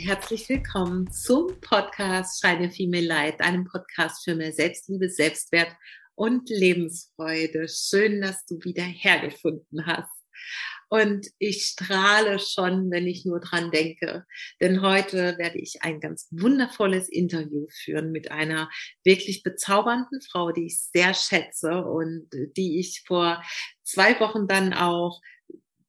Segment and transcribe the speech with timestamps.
[0.00, 5.72] Herzlich willkommen zum Podcast Shine Female Light, einem Podcast für mehr Selbstliebe, Selbstwert
[6.14, 7.66] und Lebensfreude.
[7.68, 10.08] Schön, dass du wieder hergefunden hast.
[10.88, 14.24] Und ich strahle schon, wenn ich nur dran denke.
[14.60, 18.70] Denn heute werde ich ein ganz wundervolles Interview führen mit einer
[19.02, 23.42] wirklich bezaubernden Frau, die ich sehr schätze und die ich vor
[23.82, 25.20] zwei Wochen dann auch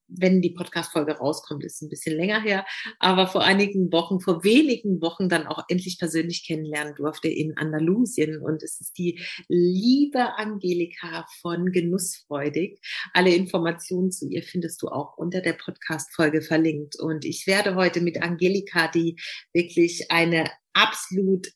[0.09, 2.65] wenn die Podcast-Folge rauskommt, ist ein bisschen länger her,
[2.99, 8.41] aber vor einigen Wochen, vor wenigen Wochen dann auch endlich persönlich kennenlernen durfte in Andalusien.
[8.41, 12.79] Und es ist die liebe Angelika von Genussfreudig.
[13.13, 16.99] Alle Informationen zu ihr findest du auch unter der Podcast-Folge verlinkt.
[16.99, 19.15] Und ich werde heute mit Angelika, die
[19.53, 21.47] wirklich eine absolut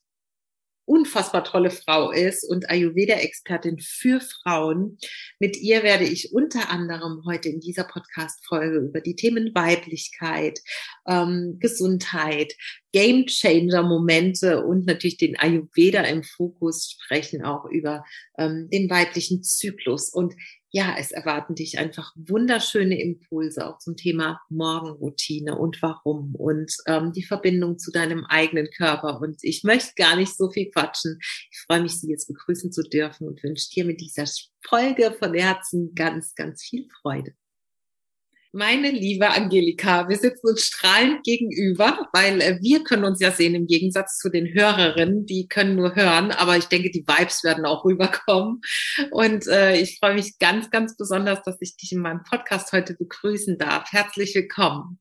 [0.85, 4.97] unfassbar tolle Frau ist und Ayurveda-Expertin für Frauen.
[5.39, 10.59] Mit ihr werde ich unter anderem heute in dieser Podcast-Folge über die Themen Weiblichkeit,
[11.07, 12.53] ähm, Gesundheit,
[12.91, 18.03] Game Changer-Momente und natürlich den Ayurveda im Fokus sprechen, auch über
[18.37, 20.09] ähm, den weiblichen Zyklus.
[20.09, 20.35] Und
[20.75, 27.13] ja, es erwarten dich einfach wunderschöne Impulse auch zum Thema Morgenroutine und warum und ähm,
[27.13, 29.21] die Verbindung zu deinem eigenen Körper.
[29.21, 31.19] Und ich möchte gar nicht so viel quatschen.
[31.21, 34.25] Ich freue mich, Sie jetzt begrüßen zu dürfen und wünsche dir mit dieser
[34.67, 37.35] Folge von Herzen ganz, ganz viel Freude.
[38.55, 43.55] Meine liebe Angelika, wir sitzen uns strahlend gegenüber, weil äh, wir können uns ja sehen
[43.55, 47.65] im Gegensatz zu den Hörerinnen, die können nur hören, aber ich denke, die Vibes werden
[47.65, 48.61] auch rüberkommen.
[49.09, 52.93] Und äh, ich freue mich ganz, ganz besonders, dass ich dich in meinem Podcast heute
[52.93, 53.91] begrüßen darf.
[53.91, 54.99] Herzlich willkommen.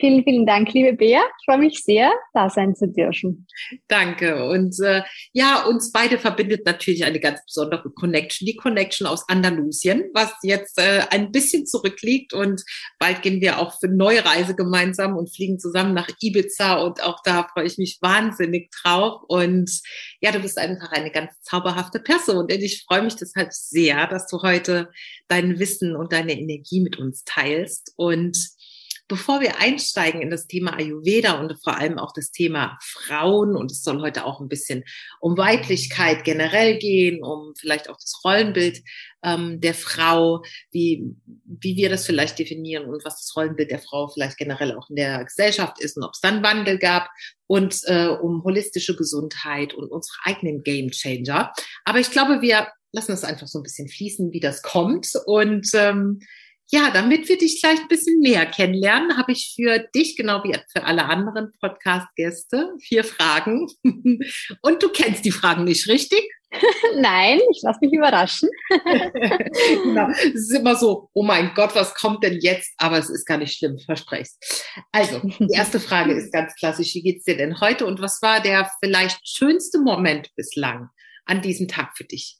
[0.00, 1.20] Vielen, vielen Dank, liebe Bea.
[1.40, 3.48] Ich freue mich sehr, da sein zu dürfen.
[3.88, 4.48] Danke.
[4.48, 10.04] Und äh, ja, uns beide verbindet natürlich eine ganz besondere Connection, die Connection aus Andalusien,
[10.14, 12.32] was jetzt äh, ein bisschen zurückliegt.
[12.32, 12.62] Und
[13.00, 16.76] bald gehen wir auch für neue Reise gemeinsam und fliegen zusammen nach Ibiza.
[16.76, 19.22] Und auch da freue ich mich wahnsinnig drauf.
[19.26, 19.68] Und
[20.20, 22.44] ja, du bist einfach eine ganz zauberhafte Person.
[22.44, 24.90] Und ich freue mich deshalb sehr, dass du heute
[25.26, 27.94] dein Wissen und deine Energie mit uns teilst.
[27.96, 28.38] Und
[29.08, 33.72] Bevor wir einsteigen in das Thema Ayurveda und vor allem auch das Thema Frauen, und
[33.72, 34.84] es soll heute auch ein bisschen
[35.20, 38.82] um Weiblichkeit generell gehen, um vielleicht auch das Rollenbild
[39.22, 44.08] ähm, der Frau, wie, wie wir das vielleicht definieren und was das Rollenbild der Frau
[44.08, 47.08] vielleicht generell auch in der Gesellschaft ist und ob es dann Wandel gab
[47.46, 51.52] und äh, um holistische Gesundheit und unsere eigenen Game Changer.
[51.84, 55.68] Aber ich glaube, wir lassen es einfach so ein bisschen fließen, wie das kommt und
[55.74, 56.20] ähm,
[56.70, 60.54] ja, damit wir dich gleich ein bisschen näher kennenlernen, habe ich für dich, genau wie
[60.72, 63.68] für alle anderen Podcast-Gäste, vier Fragen.
[64.62, 66.22] Und du kennst die Fragen nicht, richtig?
[66.96, 68.48] Nein, ich lasse mich überraschen.
[69.82, 70.08] genau.
[70.10, 72.72] Es ist immer so, oh mein Gott, was kommt denn jetzt?
[72.78, 74.38] Aber es ist gar nicht schlimm, versprech's.
[74.92, 76.94] Also, die erste Frage ist ganz klassisch.
[76.94, 77.86] Wie geht's dir denn heute?
[77.86, 80.88] Und was war der vielleicht schönste Moment bislang
[81.26, 82.37] an diesem Tag für dich?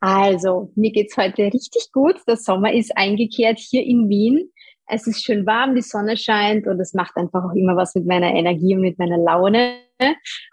[0.00, 2.16] Also, mir geht's heute richtig gut.
[2.28, 4.52] Der Sommer ist eingekehrt hier in Wien.
[4.88, 8.06] Es ist schön warm, die Sonne scheint und es macht einfach auch immer was mit
[8.06, 9.78] meiner Energie und mit meiner Laune.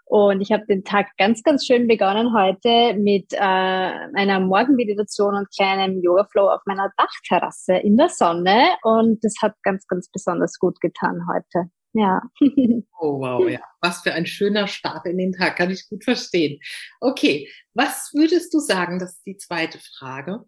[0.05, 5.47] Und ich habe den Tag ganz, ganz schön begonnen heute mit äh, einer Morgenmeditation und
[5.55, 8.69] kleinem Yoga-Flow auf meiner Dachterrasse in der Sonne.
[8.83, 11.69] Und das hat ganz, ganz besonders gut getan heute.
[11.93, 12.21] Ja.
[12.99, 13.59] Oh, wow, ja.
[13.81, 16.61] Was für ein schöner Start in den Tag, kann ich gut verstehen.
[17.01, 20.45] Okay, was würdest du sagen, das ist die zweite Frage,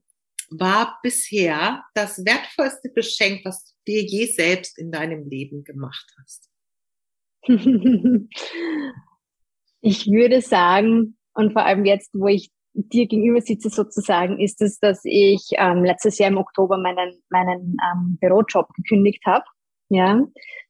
[0.49, 6.49] war bisher das wertvollste Geschenk, was du dir je selbst in deinem Leben gemacht hast?
[9.81, 14.79] ich würde sagen, und vor allem jetzt, wo ich dir gegenüber sitze sozusagen, ist es,
[14.79, 19.43] dass ich ähm, letztes Jahr im Oktober meinen, meinen ähm, Bürojob gekündigt habe
[19.89, 20.21] ja,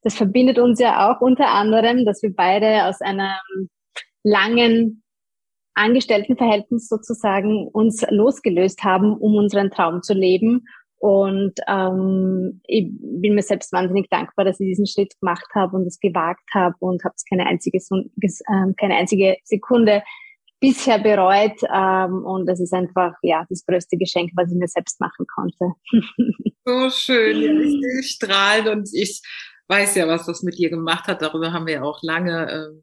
[0.01, 3.69] das verbindet uns ja auch unter anderem, dass wir beide aus einem
[4.23, 5.03] langen
[5.75, 10.65] Angestelltenverhältnis sozusagen uns losgelöst haben, um unseren Traum zu leben.
[10.97, 15.85] Und ähm, ich bin mir selbst wahnsinnig dankbar, dass ich diesen Schritt gemacht habe und
[15.85, 20.01] es gewagt habe und habe es keine einzige, äh, keine einzige Sekunde
[20.65, 21.61] bisher bereut.
[21.73, 25.73] Ähm, und das ist einfach ja das größte Geschenk, was ich mir selbst machen konnte.
[26.67, 29.21] So schön, ja, ich sehe strahlen und ich
[29.67, 31.21] weiß ja, was das mit dir gemacht hat.
[31.21, 32.81] Darüber haben wir ja auch lange äh,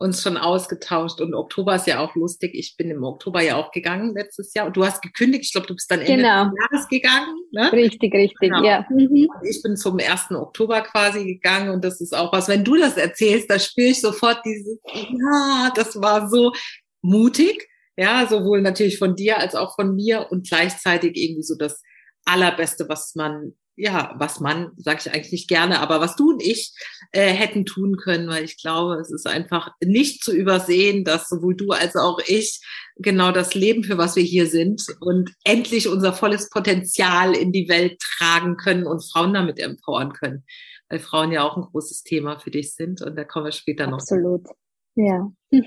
[0.00, 1.20] uns schon ausgetauscht.
[1.20, 2.52] Und Oktober ist ja auch lustig.
[2.54, 4.66] Ich bin im Oktober ja auch gegangen letztes Jahr.
[4.66, 5.44] Und du hast gekündigt.
[5.44, 6.44] Ich glaube, du bist dann Ende genau.
[6.46, 7.34] des Jahres gegangen.
[7.52, 7.70] Ne?
[7.70, 8.64] Richtig, richtig, genau.
[8.64, 8.86] ja.
[8.88, 9.28] Mhm.
[9.48, 10.30] Ich bin zum 1.
[10.32, 11.70] Oktober quasi gegangen.
[11.70, 15.70] Und das ist auch was, wenn du das erzählst, da spüre ich sofort dieses, ja,
[15.76, 16.52] das war so
[17.02, 17.68] mutig.
[17.96, 21.82] Ja, sowohl natürlich von dir als auch von mir und gleichzeitig irgendwie so das
[22.24, 26.42] Allerbeste, was man ja, was man, sage ich eigentlich nicht gerne, aber was du und
[26.42, 26.74] ich
[27.12, 31.56] äh, hätten tun können, weil ich glaube, es ist einfach nicht zu übersehen, dass sowohl
[31.56, 32.60] du als auch ich
[32.96, 37.70] genau das Leben, für was wir hier sind und endlich unser volles Potenzial in die
[37.70, 40.44] Welt tragen können und Frauen damit empowern können,
[40.90, 43.86] weil Frauen ja auch ein großes Thema für dich sind und da kommen wir später
[43.86, 44.00] noch.
[44.00, 44.46] Absolut,
[44.94, 45.32] ja.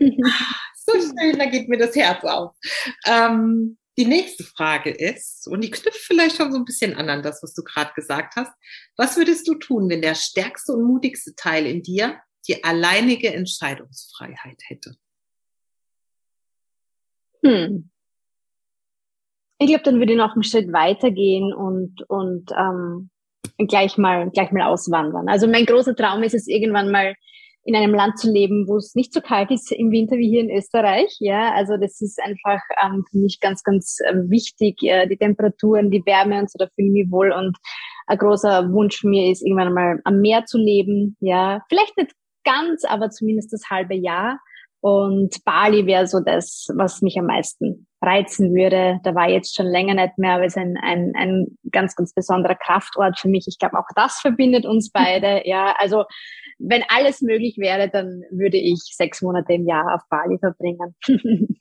[1.02, 2.56] so schön, da geht mir das Herz auf.
[3.06, 7.22] Ähm, die nächste Frage ist, und die knüpft vielleicht schon so ein bisschen an an
[7.22, 8.52] das, was du gerade gesagt hast.
[8.98, 14.62] Was würdest du tun, wenn der stärkste und mutigste Teil in dir die alleinige Entscheidungsfreiheit
[14.66, 14.96] hätte?
[17.46, 17.90] Hm.
[19.60, 23.12] Ich glaube, dann würde ich noch einen Schritt weitergehen und, und ähm,
[23.68, 25.30] gleich mal gleich mal auswandern.
[25.30, 27.16] Also mein großer Traum ist es irgendwann mal
[27.66, 30.42] in einem Land zu leben, wo es nicht so kalt ist im Winter wie hier
[30.42, 31.16] in Österreich.
[31.20, 34.84] Ja, also das ist einfach ähm, für mich ganz, ganz äh, wichtig.
[34.84, 37.32] Äh, die Temperaturen, die Wärme und so, da fühle ich mich wohl.
[37.32, 37.58] Und
[38.08, 41.16] ein großer Wunsch von mir ist, irgendwann mal am Meer zu leben.
[41.22, 42.12] Ja, vielleicht nicht
[42.44, 44.40] ganz, aber zumindest das halbe Jahr.
[44.82, 49.00] Und Bali wäre so das, was mich am meisten reizen würde.
[49.04, 52.14] Da war jetzt schon länger nicht mehr, aber es ist ein, ein, ein ganz, ganz
[52.14, 53.46] besonderer Kraftort für mich.
[53.48, 55.44] Ich glaube, auch das verbindet uns beide.
[55.46, 56.06] Ja, also
[56.58, 60.96] wenn alles möglich wäre, dann würde ich sechs Monate im Jahr auf Bali verbringen.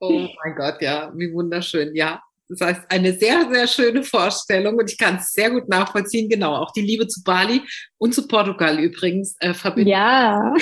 [0.00, 1.94] oh mein Gott, ja, wie wunderschön.
[1.94, 6.28] Ja, das heißt, eine sehr, sehr schöne Vorstellung und ich kann es sehr gut nachvollziehen.
[6.28, 7.62] Genau, auch die Liebe zu Bali
[7.98, 9.90] und zu Portugal übrigens äh, verbinden.
[9.90, 10.54] Ja.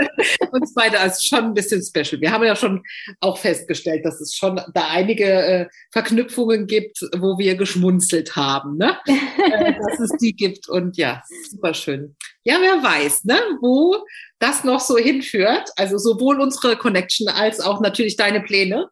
[0.52, 2.20] uns beide als schon ein bisschen special.
[2.20, 2.82] Wir haben ja schon
[3.20, 8.98] auch festgestellt, dass es schon da einige äh, Verknüpfungen gibt, wo wir geschmunzelt haben, ne?
[9.06, 12.16] äh, dass es die gibt und ja, super schön.
[12.44, 13.96] Ja, wer weiß, ne, wo
[14.38, 15.70] das noch so hinführt.
[15.76, 18.88] Also sowohl unsere Connection als auch natürlich deine Pläne.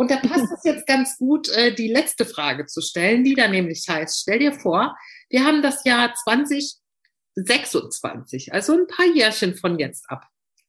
[0.00, 3.48] Und da passt es jetzt ganz gut, äh, die letzte Frage zu stellen, die da
[3.48, 4.96] nämlich heißt, stell dir vor,
[5.28, 10.24] wir haben das Jahr 2026, also ein paar Jährchen von jetzt ab.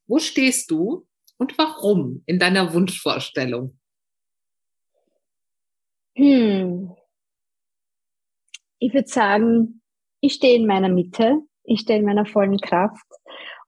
[0.06, 1.07] Wo stehst du
[1.38, 3.80] und warum in deiner Wunschvorstellung?
[6.18, 6.94] Hm.
[8.80, 9.81] Ich würde sagen,
[10.19, 13.07] ich stehe in meiner Mitte, ich stehe in meiner vollen Kraft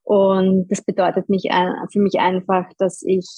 [0.01, 3.29] und das bedeutet mich, für mich einfach, dass ich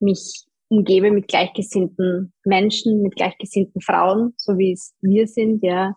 [0.00, 5.94] mich umgebe mit gleichgesinnten Menschen, mit gleichgesinnten Frauen, so wie es wir sind, ja.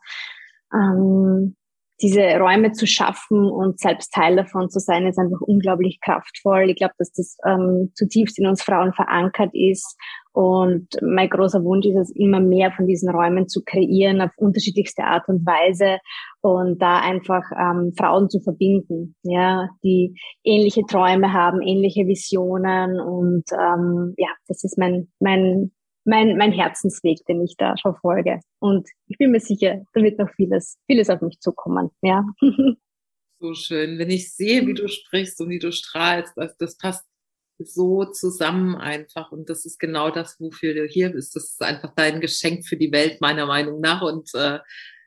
[0.73, 1.55] Ähm,
[2.01, 6.69] diese Räume zu schaffen und selbst Teil davon zu sein, ist einfach unglaublich kraftvoll.
[6.69, 9.97] Ich glaube, dass das ähm, zutiefst in uns Frauen verankert ist.
[10.37, 15.03] Und mein großer Wunsch ist es, immer mehr von diesen Räumen zu kreieren auf unterschiedlichste
[15.03, 15.97] Art und Weise
[16.41, 20.13] und da einfach ähm, Frauen zu verbinden, ja, die
[20.43, 25.71] ähnliche Träume haben, ähnliche Visionen und ähm, ja, das ist mein mein
[26.05, 28.39] mein, mein Herzensweg, den ich da schon folge.
[28.59, 32.23] Und ich bin mir sicher, da wird noch vieles, vieles auf mich zukommen, ja.
[33.39, 33.99] So schön.
[33.99, 37.05] Wenn ich sehe, wie du sprichst und wie du strahlst, das, das passt
[37.59, 39.31] so zusammen einfach.
[39.31, 41.35] Und das ist genau das, wofür du hier bist.
[41.35, 44.01] Das ist einfach dein Geschenk für die Welt, meiner Meinung nach.
[44.01, 44.59] Und äh,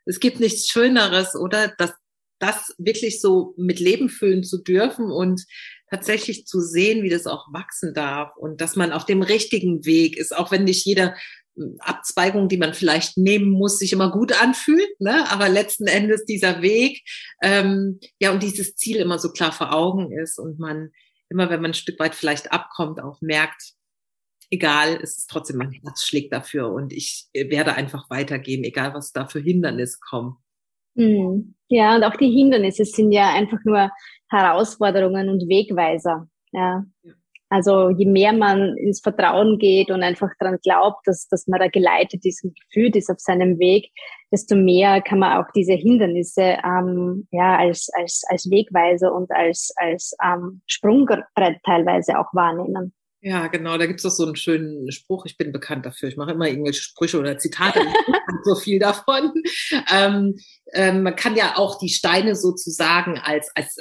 [0.04, 1.72] es gibt nichts Schöneres, oder?
[1.78, 1.92] Das,
[2.38, 5.44] das wirklich so mit Leben füllen zu dürfen und
[5.90, 10.16] tatsächlich zu sehen, wie das auch wachsen darf und dass man auf dem richtigen Weg
[10.16, 11.14] ist, auch wenn nicht jede
[11.56, 15.30] hm, Abzweigung, die man vielleicht nehmen muss, sich immer gut anfühlt, ne?
[15.30, 17.02] aber letzten Endes dieser Weg,
[17.42, 20.90] ähm, ja, und dieses Ziel immer so klar vor Augen ist und man
[21.30, 23.74] immer, wenn man ein Stück weit vielleicht abkommt, auch merkt,
[24.50, 29.12] egal, es ist trotzdem mein Herz schlägt dafür und ich werde einfach weitergehen, egal was
[29.12, 30.36] da für Hindernisse kommen.
[30.96, 31.54] Hm.
[31.68, 33.90] Ja, und auch die Hindernisse sind ja einfach nur
[34.28, 36.28] Herausforderungen und Wegweiser.
[36.52, 36.84] Ja.
[37.50, 41.66] Also je mehr man ins Vertrauen geht und einfach daran glaubt, dass, dass man da
[41.66, 43.90] geleitet ist und geführt ist auf seinem Weg,
[44.30, 49.72] desto mehr kann man auch diese Hindernisse ähm, ja, als, als, als Wegweiser und als,
[49.76, 51.26] als ähm, Sprungbrett
[51.64, 52.94] teilweise auch wahrnehmen.
[53.22, 56.16] Ja, genau, da gibt es doch so einen schönen Spruch, ich bin bekannt dafür, ich
[56.16, 57.80] mache immer irgendwelche Sprüche oder Zitate,
[58.44, 59.32] so viel davon.
[59.92, 60.36] Ähm,
[60.72, 63.76] ähm, man kann ja auch die Steine sozusagen als, als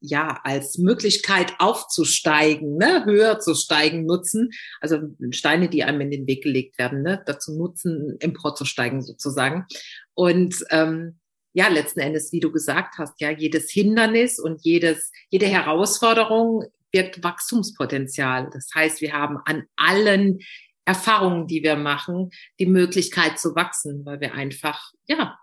[0.00, 4.50] ja, als Möglichkeit aufzusteigen, ne, höher zu steigen, nutzen.
[4.80, 4.98] Also
[5.30, 9.66] Steine, die einem in den Weg gelegt werden, ne, dazu nutzen, emporzusteigen sozusagen.
[10.14, 11.18] Und ähm,
[11.52, 17.22] ja, letzten Endes, wie du gesagt hast, ja, jedes Hindernis und jedes, jede Herausforderung birgt
[17.22, 18.48] Wachstumspotenzial.
[18.52, 20.38] Das heißt, wir haben an allen
[20.84, 25.36] Erfahrungen, die wir machen, die Möglichkeit zu wachsen, weil wir einfach, ja,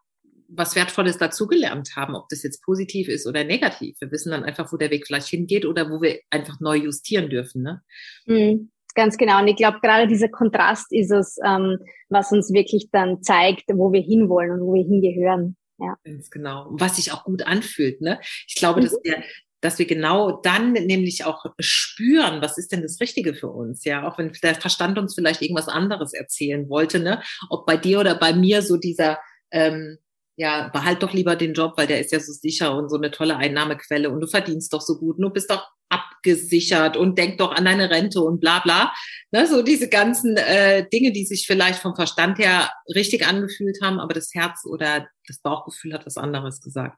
[0.48, 3.98] was Wertvolles dazugelernt haben, ob das jetzt positiv ist oder negativ.
[4.00, 7.30] Wir wissen dann einfach, wo der Weg vielleicht hingeht oder wo wir einfach neu justieren
[7.30, 7.64] dürfen.
[7.64, 7.82] Ne?
[8.26, 9.40] Mhm, ganz genau.
[9.42, 11.78] Und ich glaube, gerade dieser Kontrast ist es, ähm,
[12.10, 15.58] was uns wirklich dann zeigt, wo wir hinwollen und wo wir hingehören.
[15.78, 15.96] Ja.
[16.04, 16.68] Ganz genau.
[16.72, 18.02] Was sich auch gut anfühlt.
[18.02, 18.20] Ne?
[18.48, 18.86] Ich glaube, mhm.
[18.86, 19.24] dass wir
[19.62, 24.08] dass wir genau dann nämlich auch spüren, was ist denn das Richtige für uns, ja,
[24.08, 28.14] auch wenn der Verstand uns vielleicht irgendwas anderes erzählen wollte, ne, ob bei dir oder
[28.14, 29.18] bei mir so dieser
[29.50, 29.98] ähm,
[30.38, 33.12] ja, behalt doch lieber den Job, weil der ist ja so sicher und so eine
[33.12, 37.38] tolle Einnahmequelle und du verdienst doch so gut und du bist doch abgesichert und denk
[37.38, 38.92] doch an deine Rente und bla bla.
[39.32, 44.00] Ne, so diese ganzen äh, Dinge, die sich vielleicht vom Verstand her richtig angefühlt haben,
[44.00, 46.98] aber das Herz oder das Bauchgefühl hat was anderes gesagt.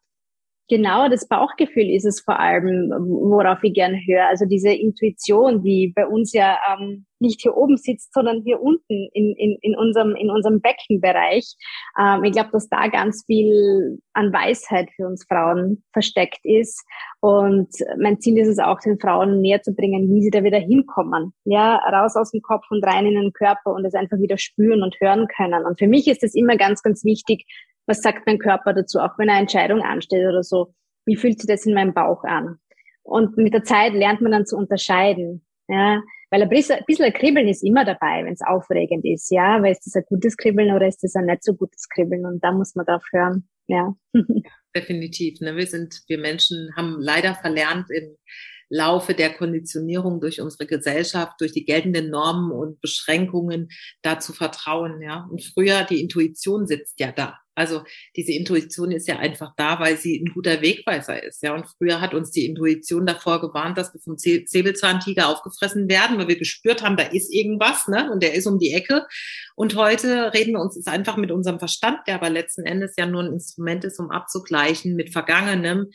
[0.70, 4.28] Genau, das Bauchgefühl ist es vor allem, worauf ich gerne höre.
[4.28, 9.08] Also diese Intuition, die bei uns ja ähm, nicht hier oben sitzt, sondern hier unten
[9.14, 11.56] in, in, in, unserem, in unserem Beckenbereich.
[11.98, 16.84] Ähm, ich glaube, dass da ganz viel an Weisheit für uns Frauen versteckt ist.
[17.22, 20.60] Und mein Ziel ist es auch, den Frauen näher zu bringen, wie sie da wieder
[20.60, 21.34] hinkommen.
[21.46, 24.84] Ja, raus aus dem Kopf und rein in den Körper und es einfach wieder spüren
[24.84, 25.66] und hören können.
[25.66, 27.46] Und für mich ist es immer ganz, ganz wichtig,
[27.88, 30.74] was sagt mein Körper dazu, auch wenn eine Entscheidung ansteht oder so,
[31.06, 32.60] wie fühlt sich das in meinem Bauch an?
[33.04, 37.14] Und mit der Zeit lernt man dann zu unterscheiden, ja, weil ein bisschen, ein bisschen
[37.14, 40.76] Kribbeln ist immer dabei, wenn es aufregend ist, ja, weil ist das ein gutes Kribbeln
[40.76, 43.96] oder ist das ein nicht so gutes Kribbeln und da muss man drauf hören, ja.
[44.76, 45.56] Definitiv, ne?
[45.56, 48.18] wir sind, wir Menschen haben leider verlernt im
[48.70, 53.70] Laufe der Konditionierung durch unsere Gesellschaft, durch die geltenden Normen und Beschränkungen
[54.02, 55.26] da zu vertrauen, ja.
[55.32, 57.40] Und früher, die Intuition sitzt ja da.
[57.58, 57.84] Also
[58.16, 61.42] diese Intuition ist ja einfach da, weil sie ein guter Wegweiser ist.
[61.42, 66.18] Ja, und früher hat uns die Intuition davor gewarnt, dass wir vom Säbelzahntiger aufgefressen werden,
[66.18, 68.12] weil wir gespürt haben, da ist irgendwas, ne?
[68.12, 69.08] Und der ist um die Ecke.
[69.56, 73.08] Und heute reden wir uns es einfach mit unserem Verstand, der aber letzten Endes ja
[73.08, 75.88] nur ein Instrument ist, um abzugleichen mit Vergangenem,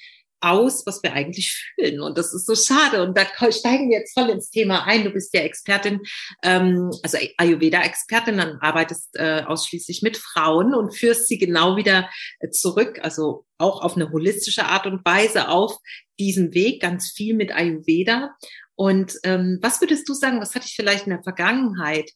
[0.43, 2.01] aus, was wir eigentlich fühlen.
[2.01, 3.03] Und das ist so schade.
[3.03, 5.05] Und da steigen wir jetzt voll ins Thema ein.
[5.05, 6.01] Du bist ja Expertin,
[6.43, 12.51] ähm, also Ayurveda-Expertin, dann arbeitest äh, ausschließlich mit Frauen und führst sie genau wieder äh,
[12.51, 15.77] zurück, also auch auf eine holistische Art und Weise auf
[16.19, 18.35] diesen Weg, ganz viel mit Ayurveda.
[18.75, 22.11] Und ähm, was würdest du sagen, was hatte ich vielleicht in der Vergangenheit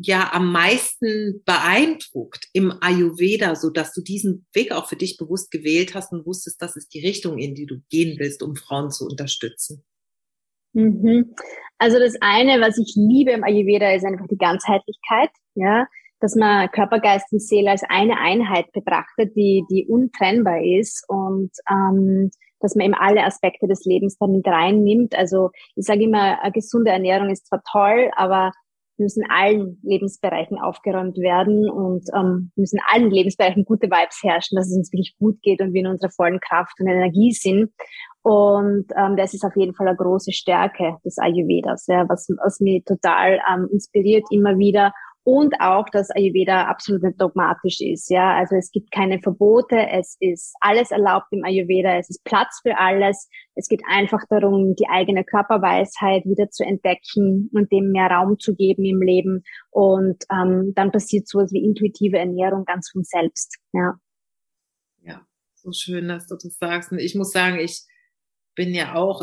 [0.00, 5.50] ja am meisten beeindruckt im Ayurveda, so dass du diesen Weg auch für dich bewusst
[5.50, 8.90] gewählt hast und wusstest, das ist die Richtung, in die du gehen willst, um Frauen
[8.90, 9.84] zu unterstützen?
[10.72, 11.34] Mhm.
[11.78, 15.86] Also das eine, was ich liebe im Ayurveda, ist einfach die Ganzheitlichkeit, ja,
[16.20, 21.50] dass man Körper, Geist und Seele als eine Einheit betrachtet, die die untrennbar ist und
[21.70, 25.14] ähm, dass man eben alle Aspekte des Lebens dann mit reinnimmt.
[25.14, 28.52] Also ich sage immer, eine gesunde Ernährung ist zwar toll, aber
[28.98, 34.76] müssen allen Lebensbereichen aufgeräumt werden und ähm, müssen allen Lebensbereichen gute Vibes herrschen, dass es
[34.76, 37.70] uns wirklich gut geht und wir in unserer vollen Kraft und Energie sind.
[38.22, 42.60] Und ähm, das ist auf jeden Fall eine große Stärke des Ayurvedas, ja, was, was
[42.60, 44.92] mich total ähm, inspiriert immer wieder
[45.24, 48.10] und auch, dass Ayurveda absolut nicht dogmatisch ist.
[48.10, 52.60] Ja, also es gibt keine Verbote, es ist alles erlaubt im Ayurveda, es ist Platz
[52.62, 53.28] für alles.
[53.54, 58.54] Es geht einfach darum, die eigene Körperweisheit wieder zu entdecken und dem mehr Raum zu
[58.54, 59.44] geben im Leben.
[59.70, 63.56] Und ähm, dann passiert sowas wie intuitive Ernährung ganz von selbst.
[63.72, 63.94] Ja.
[65.02, 65.22] Ja,
[65.54, 66.92] so schön, dass du das sagst.
[66.92, 67.86] Und ich muss sagen, ich
[68.54, 69.22] bin ja auch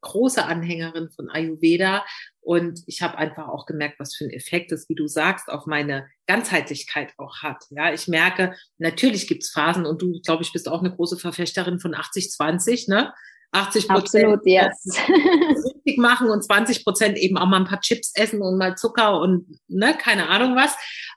[0.00, 2.04] große Anhängerin von Ayurveda
[2.40, 5.66] und ich habe einfach auch gemerkt, was für ein Effekt es, wie du sagst, auf
[5.66, 7.64] meine Ganzheitlichkeit auch hat.
[7.70, 11.78] Ja, ich merke, natürlich gibt's Phasen und du, glaube ich, bist auch eine große Verfechterin
[11.78, 13.12] von 80-20, ne?
[13.52, 14.84] 80 Prozent yes.
[15.64, 19.20] richtig machen und 20 Prozent eben auch mal ein paar Chips essen und mal Zucker
[19.20, 20.74] und ne, keine Ahnung was.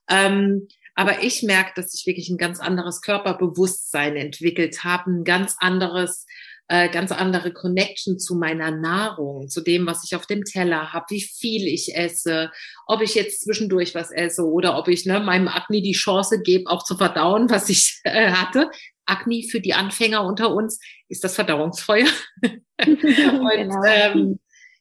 [0.09, 5.55] Ähm, aber ich merke, dass ich wirklich ein ganz anderes Körperbewusstsein entwickelt habe, ein ganz
[5.59, 6.25] anderes
[6.71, 11.05] äh, ganz andere Connection zu meiner Nahrung, zu dem, was ich auf dem Teller habe,
[11.09, 12.49] wie viel ich esse,
[12.87, 16.71] ob ich jetzt zwischendurch was esse oder ob ich ne, meinem Akne die Chance gebe,
[16.71, 18.71] auch zu verdauen, was ich äh, hatte.
[19.05, 22.07] Akne für die Anfänger unter uns ist das Verdauungsfeuer.
[22.41, 23.83] Und genau.
[23.83, 24.39] ähm,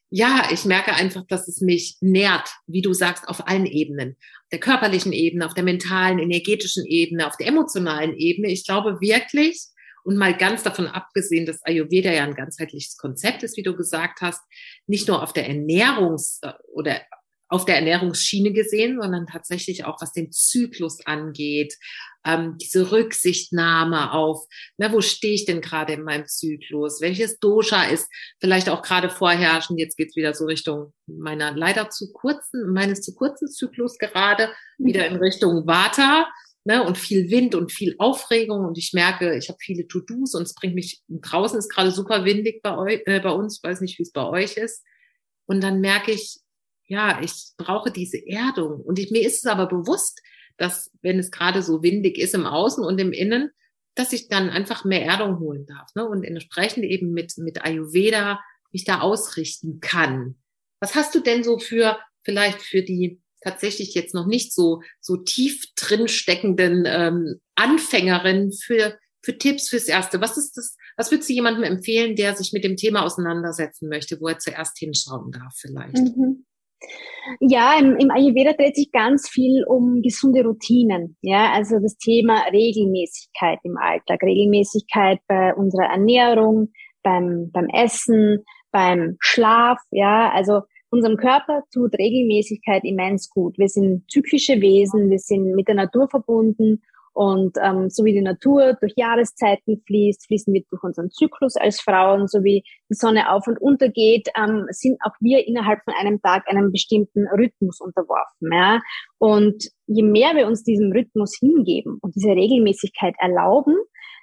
[0.09, 4.11] ja, ich merke einfach, dass es mich nährt, wie du sagst, auf allen Ebenen.
[4.43, 8.49] Auf der körperlichen Ebene, auf der mentalen, energetischen Ebene, auf der emotionalen Ebene.
[8.49, 9.67] Ich glaube wirklich,
[10.03, 14.21] und mal ganz davon abgesehen, dass Ayurveda ja ein ganzheitliches Konzept ist, wie du gesagt
[14.21, 14.41] hast,
[14.87, 17.01] nicht nur auf der Ernährungs- äh, oder
[17.51, 21.75] auf der Ernährungsschiene gesehen, sondern tatsächlich auch was den Zyklus angeht,
[22.25, 24.45] ähm, diese Rücksichtnahme auf,
[24.77, 28.07] na, wo stehe ich denn gerade in meinem Zyklus, welches Dosha ist
[28.39, 33.13] vielleicht auch gerade vorherrschend, jetzt geht's wieder so Richtung meiner leider zu kurzen, meines zu
[33.15, 36.31] kurzen Zyklus gerade, wieder in Richtung Vata,
[36.63, 40.43] ne, und viel Wind und viel Aufregung und ich merke, ich habe viele To-Dos und
[40.43, 43.97] es bringt mich, draußen ist gerade super windig bei, euch, äh, bei uns, weiß nicht,
[43.97, 44.83] wie es bei euch ist.
[45.45, 46.39] Und dann merke ich,
[46.85, 48.81] ja, ich brauche diese Erdung.
[48.81, 50.21] Und ich, mir ist es aber bewusst,
[50.57, 53.51] dass wenn es gerade so windig ist im Außen und im Innen,
[53.95, 56.07] dass ich dann einfach mehr Erdung holen darf ne?
[56.07, 58.39] und entsprechend eben mit, mit Ayurveda
[58.71, 60.35] mich da ausrichten kann.
[60.79, 65.17] Was hast du denn so für, vielleicht für die tatsächlich jetzt noch nicht so, so
[65.17, 70.21] tief drin steckenden ähm, Anfängerinnen für, für Tipps fürs Erste?
[70.21, 74.19] Was ist das, was würdest du jemandem empfehlen, der sich mit dem Thema auseinandersetzen möchte,
[74.19, 75.97] wo er zuerst hinschauen darf vielleicht?
[75.97, 76.45] Mhm.
[77.39, 81.17] Ja, im, im Ayurveda dreht sich ganz viel um gesunde Routinen.
[81.21, 86.71] Ja, also das Thema Regelmäßigkeit im Alltag, Regelmäßigkeit bei unserer Ernährung,
[87.03, 89.77] beim, beim Essen, beim Schlaf.
[89.91, 93.57] Ja, also unserem Körper tut Regelmäßigkeit immens gut.
[93.57, 96.81] Wir sind zyklische Wesen, wir sind mit der Natur verbunden
[97.13, 101.81] und ähm, so wie die Natur durch Jahreszeiten fließt, fließen wir durch unseren Zyklus als
[101.81, 105.93] Frauen, so wie die Sonne auf und unter geht, ähm, sind auch wir innerhalb von
[105.99, 108.49] einem Tag einem bestimmten Rhythmus unterworfen.
[108.51, 108.79] Ja?
[109.17, 113.75] Und je mehr wir uns diesem Rhythmus hingeben und diese Regelmäßigkeit erlauben,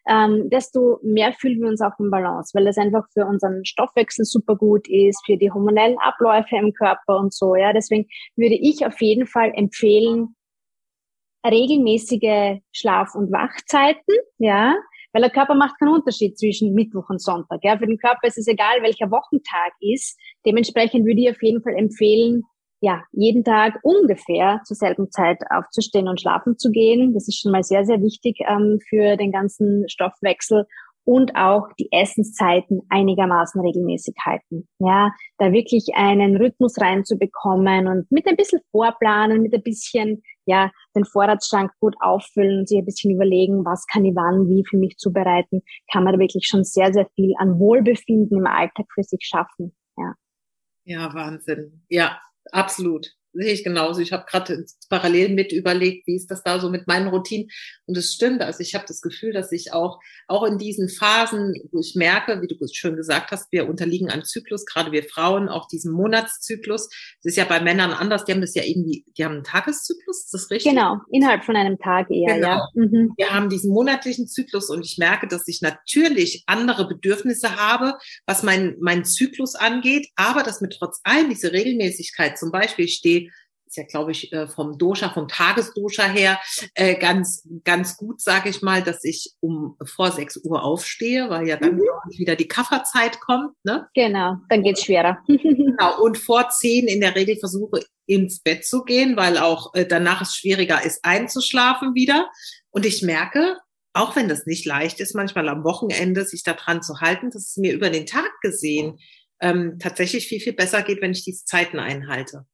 [0.09, 4.25] ähm, desto mehr fühlen wir uns auch im Balance, weil das einfach für unseren Stoffwechsel
[4.25, 7.55] super gut ist, für die hormonellen Abläufe im Körper und so.
[7.55, 10.35] Ja, deswegen würde ich auf jeden Fall empfehlen,
[11.47, 14.77] regelmäßige Schlaf- und Wachzeiten, ja,
[15.13, 17.61] weil der Körper macht keinen Unterschied zwischen Mittwoch und Sonntag.
[17.63, 17.79] Ja.
[17.79, 20.19] Für den Körper ist es egal, welcher Wochentag ist.
[20.45, 22.43] Dementsprechend würde ich auf jeden Fall empfehlen,
[22.81, 27.13] ja, jeden Tag ungefähr zur selben Zeit aufzustehen und schlafen zu gehen.
[27.13, 30.65] Das ist schon mal sehr, sehr wichtig ähm, für den ganzen Stoffwechsel
[31.09, 34.69] und auch die Essenszeiten einigermaßen regelmäßig halten.
[34.79, 40.71] Ja, da wirklich einen Rhythmus reinzubekommen und mit ein bisschen Vorplanen, mit ein bisschen, ja,
[40.95, 44.77] den Vorratsschrank gut auffüllen und sich ein bisschen überlegen, was kann ich wann, wie für
[44.77, 49.23] mich zubereiten, kann man wirklich schon sehr, sehr viel an Wohlbefinden im Alltag für sich
[49.23, 49.75] schaffen.
[49.97, 50.15] Ja.
[50.85, 51.85] Ja, Wahnsinn.
[51.89, 52.21] Ja,
[52.53, 54.01] absolut sehe ich genauso.
[54.01, 57.49] Ich habe gerade parallel mit überlegt, wie ist das da so mit meinen Routinen.
[57.87, 58.43] Und es stimmt.
[58.43, 62.43] Also ich habe das Gefühl, dass ich auch, auch in diesen Phasen, wo ich merke,
[62.43, 66.89] wie du schön gesagt hast, wir unterliegen einem Zyklus, gerade wir Frauen, auch diesem Monatszyklus.
[67.23, 68.25] Das ist ja bei Männern anders.
[68.25, 70.73] Die haben das ja irgendwie, die haben einen Tageszyklus, ist das richtig?
[70.73, 72.49] Genau, innerhalb von einem Tag eher, genau.
[72.49, 72.69] ja.
[72.75, 73.13] Mhm.
[73.17, 77.95] Wir haben diesen monatlichen Zyklus und ich merke, dass ich natürlich andere Bedürfnisse habe,
[78.27, 82.95] was mein, mein Zyklus angeht, aber dass mir trotz allem diese Regelmäßigkeit, zum Beispiel, ich
[82.95, 83.28] stehe
[83.69, 86.41] ist ja, glaube ich, äh, vom Dosha, vom Tagesdosha her
[86.75, 91.47] äh, ganz, ganz gut, sage ich mal, dass ich um vor 6 Uhr aufstehe, weil
[91.47, 91.83] ja dann mhm.
[92.17, 93.53] wieder die Kafferzeit kommt.
[93.65, 93.87] Ne?
[93.95, 95.19] Genau, dann geht's schwerer.
[95.27, 99.87] genau, und vor 10 in der Regel versuche ins Bett zu gehen, weil auch äh,
[99.87, 102.31] danach es schwieriger ist, einzuschlafen wieder.
[102.71, 103.59] Und ich merke,
[103.93, 107.57] auch wenn das nicht leicht ist, manchmal am Wochenende sich daran zu halten, dass es
[107.57, 108.99] mir über den Tag gesehen
[109.41, 112.47] ähm, tatsächlich viel, viel besser geht, wenn ich diese Zeiten einhalte.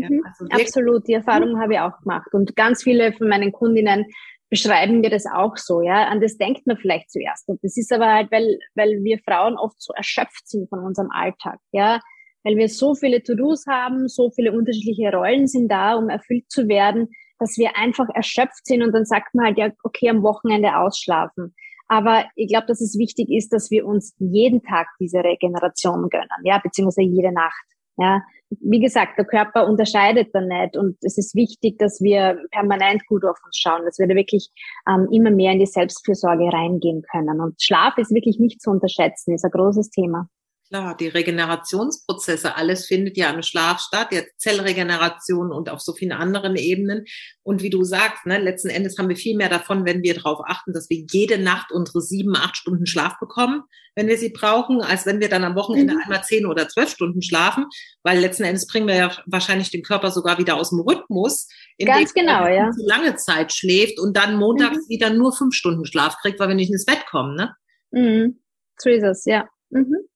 [0.00, 2.28] Mhm, also absolut, die Erfahrung habe ich auch gemacht.
[2.32, 4.06] Und ganz viele von meinen Kundinnen
[4.50, 6.06] beschreiben mir das auch so, ja.
[6.08, 7.48] An das denkt man vielleicht zuerst.
[7.48, 11.10] Und das ist aber halt, weil, weil wir Frauen oft so erschöpft sind von unserem
[11.10, 12.00] Alltag, ja.
[12.44, 16.68] Weil wir so viele To-Dos haben, so viele unterschiedliche Rollen sind da, um erfüllt zu
[16.68, 20.76] werden, dass wir einfach erschöpft sind und dann sagt man halt, ja, okay, am Wochenende
[20.76, 21.54] ausschlafen.
[21.88, 26.28] Aber ich glaube, dass es wichtig ist, dass wir uns jeden Tag diese Regeneration gönnen,
[26.44, 27.64] ja, beziehungsweise jede Nacht.
[27.96, 28.22] Ja,
[28.60, 33.24] wie gesagt, der Körper unterscheidet da nicht und es ist wichtig, dass wir permanent gut
[33.24, 34.50] auf uns schauen, dass wir da wirklich
[34.88, 37.40] ähm, immer mehr in die Selbstfürsorge reingehen können.
[37.40, 40.28] Und Schlaf ist wirklich nicht zu unterschätzen, ist ein großes Thema.
[40.74, 46.10] Klar, die Regenerationsprozesse, alles findet ja im Schlaf statt, der Zellregeneration und auf so vielen
[46.10, 47.04] anderen Ebenen.
[47.44, 50.40] Und wie du sagst, ne, letzten Endes haben wir viel mehr davon, wenn wir darauf
[50.44, 53.62] achten, dass wir jede Nacht unsere sieben, acht Stunden Schlaf bekommen,
[53.94, 56.00] wenn wir sie brauchen, als wenn wir dann am Wochenende mhm.
[56.00, 57.66] einmal zehn oder zwölf Stunden schlafen,
[58.02, 61.46] weil letzten Endes bringen wir ja wahrscheinlich den Körper sogar wieder aus dem Rhythmus,
[61.78, 62.72] Ganz genau, ja.
[62.72, 64.88] zu lange Zeit schläft und dann montags mhm.
[64.88, 67.54] wieder nur fünf Stunden Schlaf kriegt, weil wir nicht ins Bett kommen, ne?
[67.92, 68.40] Mhm.
[68.76, 69.48] So ist es, ja.
[69.70, 70.08] Mhm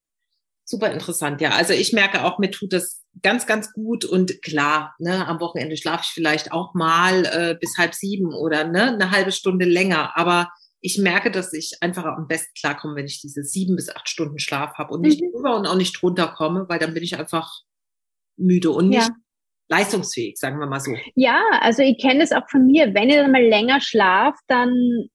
[0.68, 1.50] super interessant, ja.
[1.50, 5.76] Also ich merke auch, mir tut das ganz, ganz gut und klar, ne, am Wochenende
[5.78, 10.16] schlafe ich vielleicht auch mal äh, bis halb sieben oder ne, eine halbe Stunde länger,
[10.16, 10.50] aber
[10.80, 14.38] ich merke, dass ich einfach am besten klarkomme, wenn ich diese sieben bis acht Stunden
[14.38, 15.32] Schlaf habe und nicht mhm.
[15.32, 17.50] drüber und auch nicht drunter komme, weil dann bin ich einfach
[18.36, 19.14] müde und nicht ja.
[19.68, 20.92] leistungsfähig, sagen wir mal so.
[21.16, 22.94] Ja, also ich kenne das auch von mir.
[22.94, 25.08] Wenn ich dann mal länger schlafe, dann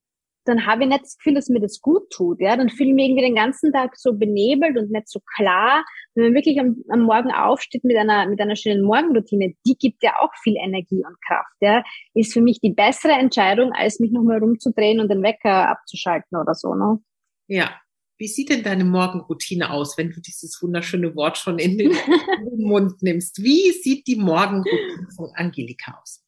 [0.46, 2.42] dann habe ich nicht das Gefühl, dass mir das gut tut.
[2.42, 5.86] Ja, dann fühle ich mich irgendwie den ganzen Tag so benebelt und nicht so klar.
[6.16, 10.04] Wenn man wirklich am, am Morgen aufsteht mit einer mit einer schönen Morgenroutine, die gibt
[10.04, 11.56] ja auch viel Energie und Kraft.
[11.62, 16.38] Ja, ist für mich die bessere Entscheidung, als mich nochmal rumzudrehen und den Wecker abzuschalten
[16.38, 16.76] oder so.
[16.76, 17.00] Ne?
[17.48, 17.72] Ja.
[18.20, 22.50] Wie sieht denn deine Morgenroutine aus, wenn du dieses wunderschöne Wort schon in den, in
[22.58, 23.44] den Mund nimmst?
[23.44, 26.24] Wie sieht die Morgenroutine von Angelika aus?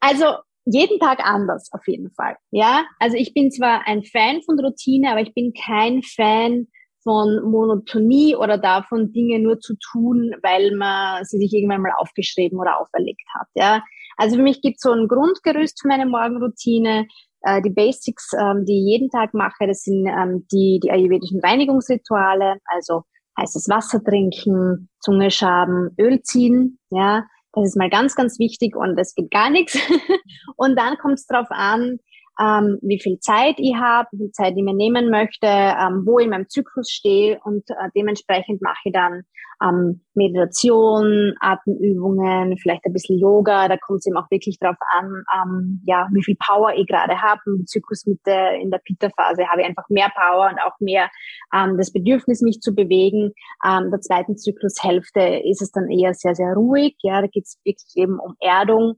[0.00, 2.36] Also jeden Tag anders auf jeden Fall.
[2.50, 6.68] Ja, also ich bin zwar ein Fan von Routine, aber ich bin kein Fan
[7.02, 12.58] von Monotonie oder davon, Dinge nur zu tun, weil man sie sich irgendwann mal aufgeschrieben
[12.58, 13.48] oder auferlegt hat.
[13.54, 13.82] Ja,
[14.16, 17.06] also für mich gibt es so ein Grundgerüst für meine Morgenroutine.
[17.42, 21.40] Äh, die Basics, ähm, die ich jeden Tag mache, das sind ähm, die, die ayurvedischen
[21.40, 23.02] Reinigungsrituale, also
[23.40, 28.98] heißes Wasser trinken, Zunge schaben, Öl ziehen, ja, das ist mal ganz, ganz wichtig und
[28.98, 29.78] es geht gar nichts.
[30.56, 31.98] und dann kommt es darauf an,
[32.40, 36.18] ähm, wie viel Zeit ich habe, wie viel Zeit ich mir nehmen möchte, ähm, wo
[36.18, 39.22] ich in meinem Zyklus stehe und äh, dementsprechend mache ich dann
[39.62, 43.68] ähm, Meditation, Atemübungen, vielleicht ein bisschen Yoga.
[43.68, 47.20] Da kommt es eben auch wirklich darauf an, ähm, ja, wie viel Power ich gerade
[47.20, 47.40] habe.
[47.46, 51.10] Im Zyklus mit der, in der Pitta-Phase habe ich einfach mehr Power und auch mehr
[51.54, 53.32] ähm, das Bedürfnis, mich zu bewegen.
[53.66, 56.96] Ähm, der zweiten Zyklushälfte ist es dann eher sehr, sehr ruhig.
[57.02, 58.94] Ja, da geht es wirklich eben um Erdung,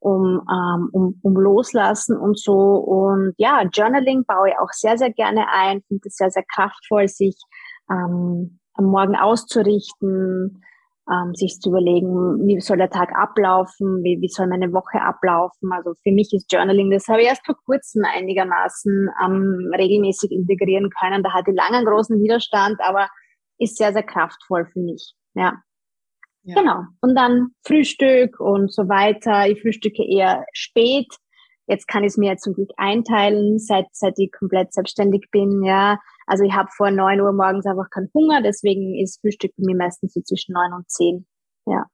[0.00, 2.52] um, ähm, um, um Loslassen und so.
[2.52, 5.82] Und ja, Journaling baue ich auch sehr, sehr gerne ein.
[5.88, 7.36] Finde es sehr, sehr kraftvoll, sich
[7.90, 10.62] ähm, am Morgen auszurichten,
[11.10, 15.72] ähm, sich zu überlegen, wie soll der Tag ablaufen, wie, wie soll meine Woche ablaufen.
[15.72, 20.90] Also für mich ist Journaling, das habe ich erst vor kurzem einigermaßen ähm, regelmäßig integrieren
[20.90, 21.22] können.
[21.22, 23.08] Da hatte ich lange einen großen Widerstand, aber
[23.58, 25.14] ist sehr, sehr kraftvoll für mich.
[25.34, 25.54] Ja.
[26.42, 26.54] ja.
[26.54, 26.82] Genau.
[27.00, 29.48] Und dann Frühstück und so weiter.
[29.48, 31.08] Ich frühstücke eher spät.
[31.66, 35.98] Jetzt kann ich es mir zum Glück einteilen, seit, seit ich komplett selbstständig bin, ja.
[36.28, 39.76] Also ich habe vor neun Uhr morgens einfach keinen Hunger, deswegen ist Frühstück bei mir
[39.76, 41.26] meistens so zwischen neun und zehn.
[41.66, 41.86] Ja.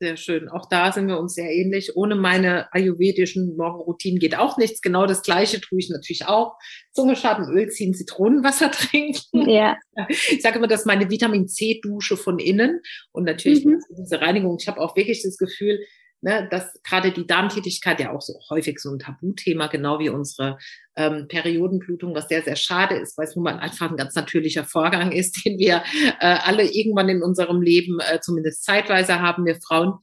[0.00, 0.48] Sehr schön.
[0.48, 1.96] Auch da sind wir uns sehr ähnlich.
[1.96, 4.82] Ohne meine ayurvedischen Morgenroutinen geht auch nichts.
[4.82, 6.56] Genau das Gleiche tue ich natürlich auch.
[6.92, 9.48] Zunge schaben, Öl ziehen, Zitronenwasser trinken.
[9.48, 9.78] Ja.
[10.08, 12.80] Ich sage immer, das ist meine Vitamin C Dusche von innen.
[13.12, 13.78] Und natürlich mhm.
[13.96, 14.56] diese Reinigung.
[14.60, 15.78] Ich habe auch wirklich das Gefühl,
[16.24, 20.56] ne, dass gerade die Darmtätigkeit ja auch so häufig so ein Tabuthema, genau wie unsere
[20.96, 24.64] ähm, Periodenblutung, was sehr, sehr schade ist, weil es nun mal einfach ein ganz natürlicher
[24.64, 25.84] Vorgang ist, den wir
[26.20, 29.98] äh, alle irgendwann in unserem Leben äh, zumindest zeitweise haben, wir Frauen.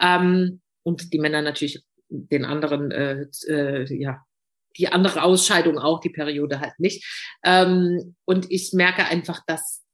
[0.00, 4.22] Ähm, und die Männer natürlich den anderen, äh, äh, ja,
[4.78, 7.04] die andere Ausscheidung auch, die Periode halt nicht.
[7.44, 9.85] Ähm, und ich merke einfach, dass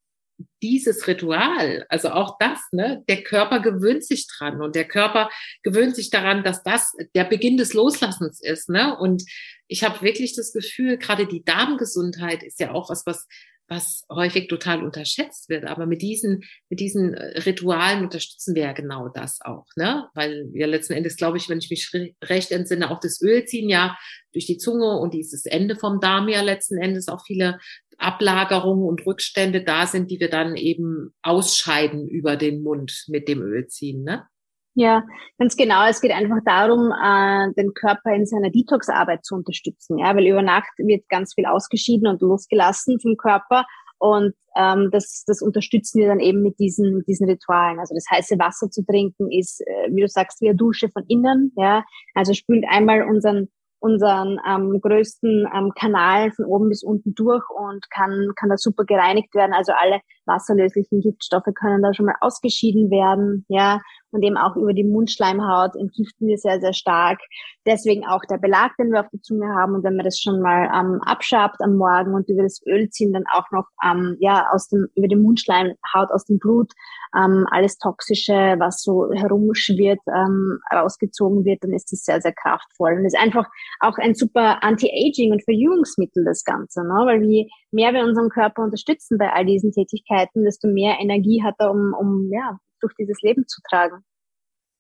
[0.63, 5.29] dieses Ritual, also auch das, ne, der Körper gewöhnt sich dran und der Körper
[5.63, 8.97] gewöhnt sich daran, dass das der Beginn des Loslassens ist, ne?
[8.99, 9.25] Und
[9.67, 13.27] ich habe wirklich das Gefühl, gerade die Darmgesundheit ist ja auch was, was
[13.73, 15.65] was häufig total unterschätzt wird.
[15.65, 20.09] Aber mit diesen, mit diesen äh, Ritualen unterstützen wir ja genau das auch, ne?
[20.15, 21.91] Weil wir letzten Endes, glaube ich, wenn ich mich
[22.23, 23.97] recht entsinne, auch das Öl ziehen ja
[24.33, 27.59] durch die Zunge und dieses Ende vom Darm ja letzten Endes auch viele
[27.99, 33.41] Ablagerungen und Rückstände da sind, die wir dann eben ausscheiden über den Mund mit dem
[33.41, 34.27] Öl ziehen, ne?
[34.75, 35.05] Ja,
[35.39, 35.87] ganz genau.
[35.87, 39.99] Es geht einfach darum, äh, den Körper in seiner Detox-Arbeit zu unterstützen.
[39.99, 43.67] Ja, weil über Nacht wird ganz viel ausgeschieden und losgelassen vom Körper.
[43.99, 47.79] Und ähm, das, das unterstützen wir dann eben mit diesen, diesen Ritualen.
[47.79, 51.05] Also das heiße Wasser zu trinken ist, äh, wie du sagst, wie eine Dusche von
[51.07, 51.53] innen.
[51.57, 53.49] Ja, also spült einmal unseren
[53.83, 58.85] unseren ähm, größten ähm, Kanal von oben bis unten durch und kann, kann da super
[58.85, 59.53] gereinigt werden.
[59.53, 63.81] Also alle wasserlöslichen Giftstoffe können da schon mal ausgeschieden werden, ja.
[64.13, 67.19] Und eben auch über die Mundschleimhaut entgiften wir sehr, sehr stark.
[67.67, 69.75] Deswegen auch der Belag, den wir auf der Zunge haben.
[69.75, 73.13] Und wenn man das schon mal ähm, abschabt am Morgen und über das Öl ziehen,
[73.13, 76.73] dann auch noch ähm, ja aus dem über die Mundschleimhaut, aus dem Blut
[77.17, 82.95] ähm, alles Toxische, was so herumschwirrt, ähm, rausgezogen wird, dann ist das sehr, sehr kraftvoll.
[82.95, 83.47] Und ist einfach
[83.81, 87.03] auch ein super Anti-Aging und Verjüngungsmittel, das Ganze, ne?
[87.05, 91.55] weil je mehr wir unseren Körper unterstützen bei all diesen Tätigkeiten, desto mehr Energie hat
[91.59, 94.05] er, um, um ja, durch dieses Leben zu tragen.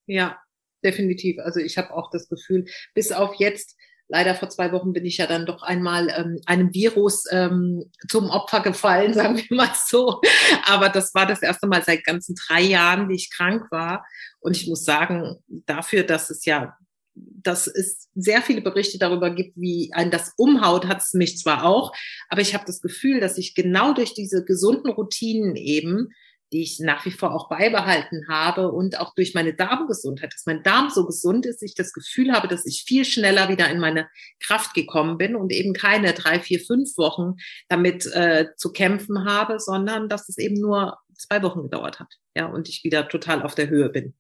[0.07, 0.41] Ja,
[0.85, 1.39] definitiv.
[1.39, 3.77] Also ich habe auch das Gefühl, bis auf jetzt,
[4.09, 8.31] leider vor zwei Wochen bin ich ja dann doch einmal ähm, einem Virus ähm, zum
[8.31, 10.21] Opfer gefallen, sagen wir mal so.
[10.67, 14.05] Aber das war das erste Mal seit ganzen drei Jahren, die ich krank war.
[14.41, 16.77] Und ich muss sagen, dafür, dass es ja
[17.15, 21.65] dass es sehr viele Berichte darüber gibt, wie ein das umhaut, hat es mich zwar
[21.65, 21.93] auch,
[22.29, 26.09] aber ich habe das Gefühl, dass ich genau durch diese gesunden Routinen eben
[26.53, 30.63] die ich nach wie vor auch beibehalten habe und auch durch meine Darmgesundheit, dass mein
[30.63, 34.09] Darm so gesund ist, ich das Gefühl habe, dass ich viel schneller wieder in meine
[34.45, 37.37] Kraft gekommen bin und eben keine drei, vier, fünf Wochen
[37.69, 42.47] damit äh, zu kämpfen habe, sondern dass es eben nur zwei Wochen gedauert hat, ja,
[42.47, 44.15] und ich wieder total auf der Höhe bin.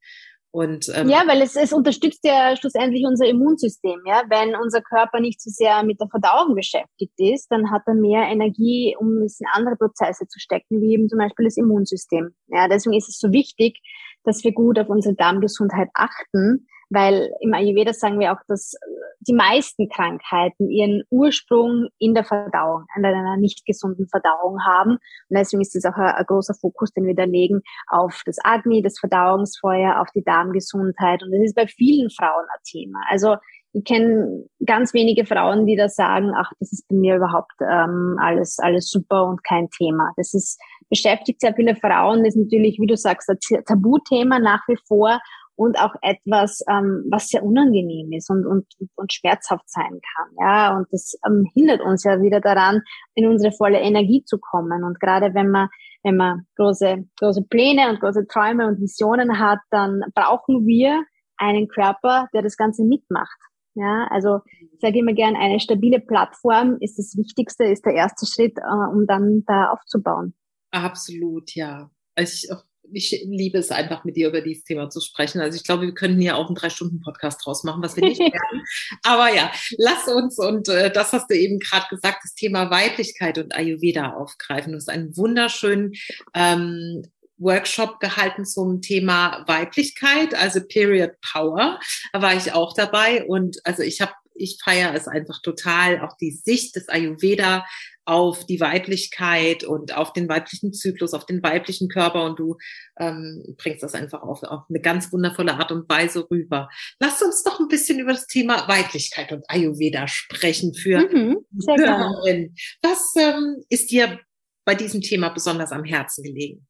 [0.53, 4.01] Und, ähm, ja, weil es, es unterstützt ja schlussendlich unser Immunsystem.
[4.07, 4.23] Ja?
[4.29, 8.25] Wenn unser Körper nicht so sehr mit der Verdauung beschäftigt ist, dann hat er mehr
[8.29, 12.35] Energie, um es in andere Prozesse zu stecken, wie eben zum Beispiel das Immunsystem.
[12.49, 13.81] Ja, deswegen ist es so wichtig,
[14.25, 18.74] dass wir gut auf unsere Darmgesundheit achten, weil im Ayurveda sagen wir auch, dass
[19.20, 24.92] die meisten Krankheiten ihren Ursprung in der Verdauung, in einer nicht gesunden Verdauung haben.
[24.92, 28.37] Und deswegen ist es auch ein, ein, großer Fokus, den wir da legen auf das
[28.42, 31.22] Agni, das Verdauungsfeuer, auf die Darmgesundheit.
[31.22, 33.00] Und das ist bei vielen Frauen ein Thema.
[33.09, 33.37] Also
[33.74, 38.18] ich kenne ganz wenige Frauen, die da sagen, ach, das ist bei mir überhaupt ähm,
[38.20, 40.12] alles, alles super und kein Thema.
[40.16, 44.61] Das ist, beschäftigt sehr viele Frauen, das ist natürlich, wie du sagst, ein Tabuthema nach
[44.68, 45.18] wie vor
[45.57, 50.29] und auch etwas, ähm, was sehr unangenehm ist und, und, und schmerzhaft sein kann.
[50.41, 52.81] Ja, und das ähm, hindert uns ja wieder daran,
[53.15, 54.85] in unsere volle Energie zu kommen.
[54.85, 55.69] Und gerade wenn man,
[56.03, 61.05] wenn man große, große Pläne und große Träume und Visionen hat, dann brauchen wir
[61.37, 63.38] einen Körper, der das Ganze mitmacht.
[63.75, 68.27] Ja, also ich sage immer gern, eine stabile Plattform ist das Wichtigste, ist der erste
[68.27, 70.35] Schritt, äh, um dann da aufzubauen.
[70.71, 71.91] Absolut, ja.
[72.17, 72.49] Ich,
[72.92, 75.40] ich liebe es einfach, mit dir über dieses Thema zu sprechen.
[75.40, 78.64] Also ich glaube, wir können hier auch einen Drei-Stunden-Podcast draus machen, was wir nicht werden.
[79.02, 83.38] Aber ja, lass uns, und äh, das hast du eben gerade gesagt, das Thema Weiblichkeit
[83.38, 84.72] und Ayurveda aufgreifen.
[84.72, 85.92] Du hast einen wunderschönen
[86.35, 87.02] ähm,
[87.38, 91.81] Workshop gehalten zum Thema Weiblichkeit, also Period Power.
[92.12, 96.16] Da war ich auch dabei und also ich habe ich feiere es einfach total, auch
[96.16, 97.64] die Sicht des Ayurveda
[98.05, 102.57] auf die Weiblichkeit und auf den weiblichen Zyklus, auf den weiblichen Körper und du
[102.99, 106.68] ähm, bringst das einfach auf, auf eine ganz wundervolle Art und Weise rüber.
[106.99, 112.57] Lass uns doch ein bisschen über das Thema Weiblichkeit und Ayurveda sprechen für mhm, Hörerinnen.
[112.83, 114.18] Was ähm, ist dir
[114.64, 116.66] bei diesem Thema besonders am Herzen gelegen?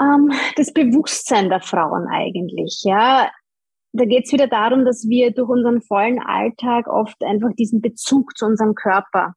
[0.00, 3.30] Ähm, das Bewusstsein der Frauen eigentlich, ja.
[3.92, 8.36] Da geht es wieder darum, dass wir durch unseren vollen Alltag oft einfach diesen Bezug
[8.36, 9.34] zu unserem Körper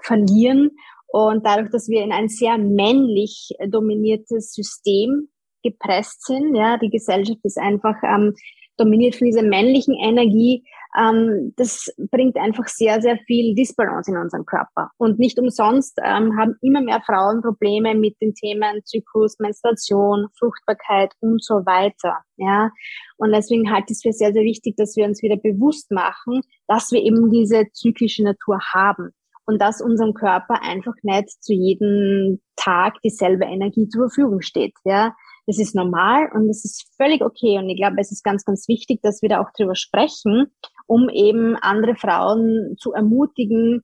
[0.00, 0.70] verlieren
[1.06, 5.28] und dadurch, dass wir in ein sehr männlich dominiertes System
[5.62, 8.34] gepresst sind, ja, die Gesellschaft ist einfach ähm,
[8.76, 10.64] dominiert von dieser männlichen Energie,
[10.98, 14.90] ähm, das bringt einfach sehr, sehr viel Disbalance in unseren Körper.
[14.98, 21.12] Und nicht umsonst ähm, haben immer mehr Frauen Probleme mit den Themen Zyklus, Menstruation, Fruchtbarkeit
[21.20, 22.18] und so weiter.
[22.36, 22.70] Ja,
[23.16, 26.42] und deswegen halte ich es für sehr, sehr wichtig, dass wir uns wieder bewusst machen,
[26.66, 29.12] dass wir eben diese zyklische Natur haben
[29.46, 34.74] und dass unserem Körper einfach nicht zu jedem Tag dieselbe Energie zur Verfügung steht.
[34.84, 35.14] Ja,
[35.46, 37.58] das ist normal und das ist völlig okay.
[37.58, 40.46] Und ich glaube, es ist ganz, ganz wichtig, dass wir da auch drüber sprechen,
[40.86, 43.82] um eben andere Frauen zu ermutigen,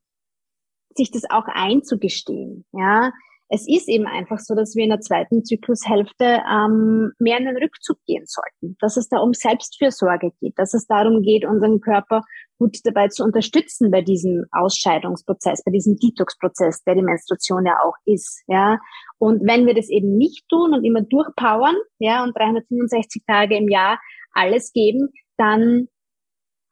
[0.94, 2.64] sich das auch einzugestehen.
[2.73, 3.12] Ja,
[3.50, 7.56] es ist eben einfach so, dass wir in der zweiten Zyklushälfte ähm, mehr in den
[7.56, 12.22] Rückzug gehen sollten, dass es da um Selbstfürsorge geht, dass es darum geht, unseren Körper
[12.58, 17.94] gut dabei zu unterstützen bei diesem Ausscheidungsprozess, bei diesem Detox-Prozess, der die Menstruation ja auch
[18.04, 18.78] ist, ja.
[19.18, 23.68] Und wenn wir das eben nicht tun und immer durchpowern, ja, und 365 Tage im
[23.68, 23.98] Jahr
[24.32, 25.08] alles geben,
[25.38, 25.88] dann,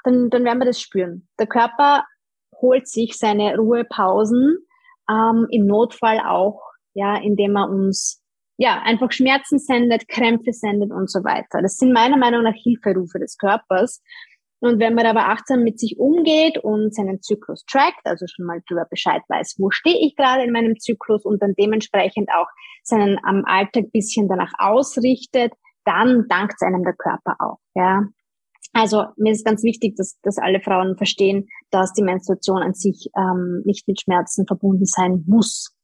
[0.04, 1.28] dann, dann werden wir das spüren.
[1.38, 2.04] Der Körper
[2.60, 4.58] holt sich seine Ruhepausen,
[5.10, 6.60] ähm, im Notfall auch,
[6.94, 8.22] ja, indem er uns
[8.58, 11.60] ja, einfach Schmerzen sendet, Krämpfe sendet und so weiter.
[11.60, 14.02] Das sind meiner Meinung nach Hilferufe des Körpers.
[14.60, 18.62] Und wenn man aber achtsam mit sich umgeht und seinen Zyklus trackt, also schon mal
[18.66, 22.48] darüber Bescheid weiß, wo stehe ich gerade in meinem Zyklus und dann dementsprechend auch
[22.82, 25.52] seinen am Alltag bisschen danach ausrichtet,
[25.84, 27.58] dann dankt einem der Körper auch.
[27.74, 28.04] Ja.
[28.76, 33.08] Also mir ist ganz wichtig, dass, dass alle Frauen verstehen, dass die Menstruation an sich
[33.16, 35.74] ähm, nicht mit Schmerzen verbunden sein muss.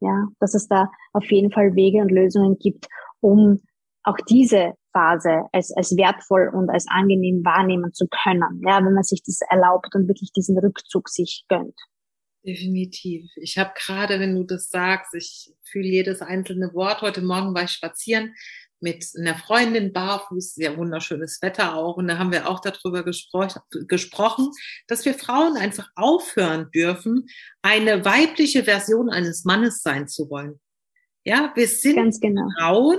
[0.00, 2.88] Ja, dass es da auf jeden Fall Wege und Lösungen gibt,
[3.20, 3.62] um
[4.02, 9.04] auch diese Phase als, als wertvoll und als angenehm wahrnehmen zu können, ja, wenn man
[9.04, 11.78] sich das erlaubt und wirklich diesen Rückzug sich gönnt.
[12.44, 13.30] Definitiv.
[13.36, 17.00] Ich habe gerade, wenn du das sagst, ich fühle jedes einzelne Wort.
[17.00, 18.34] Heute Morgen war ich spazieren
[18.82, 21.96] mit einer Freundin barfuß, sehr wunderschönes Wetter auch.
[21.96, 23.46] Und da haben wir auch darüber gespro
[23.88, 24.50] gesprochen,
[24.88, 27.26] dass wir Frauen einfach aufhören dürfen,
[27.62, 30.60] eine weibliche Version eines Mannes sein zu wollen.
[31.24, 32.48] Ja, wir sind genau.
[32.58, 32.98] Frauen,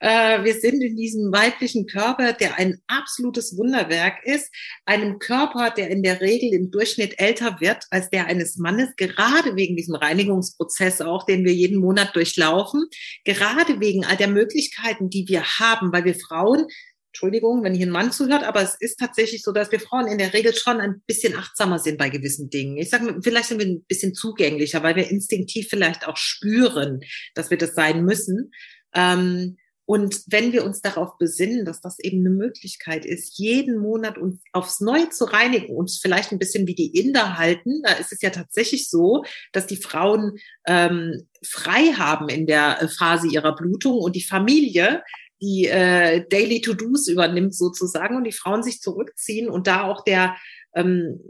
[0.00, 4.50] äh, wir sind in diesem weiblichen Körper, der ein absolutes Wunderwerk ist,
[4.84, 9.56] einem Körper, der in der Regel im Durchschnitt älter wird als der eines Mannes, gerade
[9.56, 12.84] wegen diesem Reinigungsprozess auch, den wir jeden Monat durchlaufen,
[13.24, 16.66] gerade wegen all der Möglichkeiten, die wir haben, weil wir Frauen
[17.14, 20.18] Entschuldigung, wenn hier ein Mann zuhört, aber es ist tatsächlich so, dass wir Frauen in
[20.18, 22.76] der Regel schon ein bisschen achtsamer sind bei gewissen Dingen.
[22.76, 27.02] Ich sage, vielleicht sind wir ein bisschen zugänglicher, weil wir instinktiv vielleicht auch spüren,
[27.36, 28.50] dass wir das sein müssen.
[28.96, 34.18] Ähm, und wenn wir uns darauf besinnen, dass das eben eine Möglichkeit ist, jeden Monat
[34.18, 38.10] uns aufs Neue zu reinigen, uns vielleicht ein bisschen wie die Inder halten, da ist
[38.10, 43.98] es ja tatsächlich so, dass die Frauen ähm, frei haben in der Phase ihrer Blutung
[43.98, 45.04] und die Familie
[45.44, 50.36] die äh, Daily To-Dos übernimmt sozusagen und die Frauen sich zurückziehen und da auch der
[50.74, 51.20] ähm,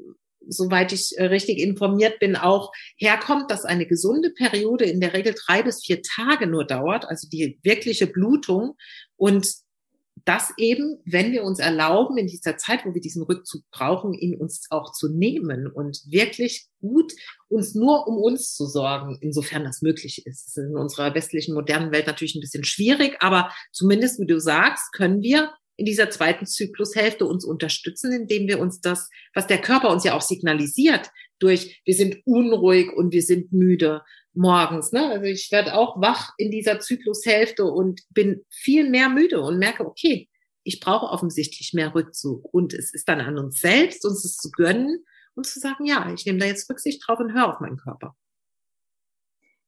[0.48, 5.35] soweit ich äh, richtig informiert bin, auch herkommt, dass eine gesunde Periode in der Regel
[5.35, 8.77] drei bis vier Tage nur dauert, also die wirkliche Blutung.
[9.16, 9.46] Und
[10.24, 14.37] das eben, wenn wir uns erlauben, in dieser Zeit, wo wir diesen Rückzug brauchen, ihn
[14.37, 17.12] uns auch zu nehmen und wirklich gut
[17.48, 20.46] uns nur um uns zu sorgen, insofern das möglich ist.
[20.46, 24.40] Das ist in unserer westlichen modernen Welt natürlich ein bisschen schwierig, aber zumindest, wie du
[24.40, 29.61] sagst, können wir in dieser zweiten Zyklushälfte uns unterstützen, indem wir uns das, was der
[29.61, 34.03] Körper uns ja auch signalisiert, durch wir sind unruhig und wir sind müde
[34.35, 34.92] morgens.
[34.92, 35.09] Ne?
[35.09, 39.87] Also ich werde auch wach in dieser Zyklushälfte und bin viel mehr müde und merke,
[39.87, 40.29] okay,
[40.64, 42.53] ich brauche offensichtlich mehr Rückzug.
[42.53, 46.11] Und es ist dann an uns selbst, uns es zu gönnen und zu sagen, ja,
[46.12, 48.14] ich nehme da jetzt Rücksicht drauf und höre auf meinen Körper.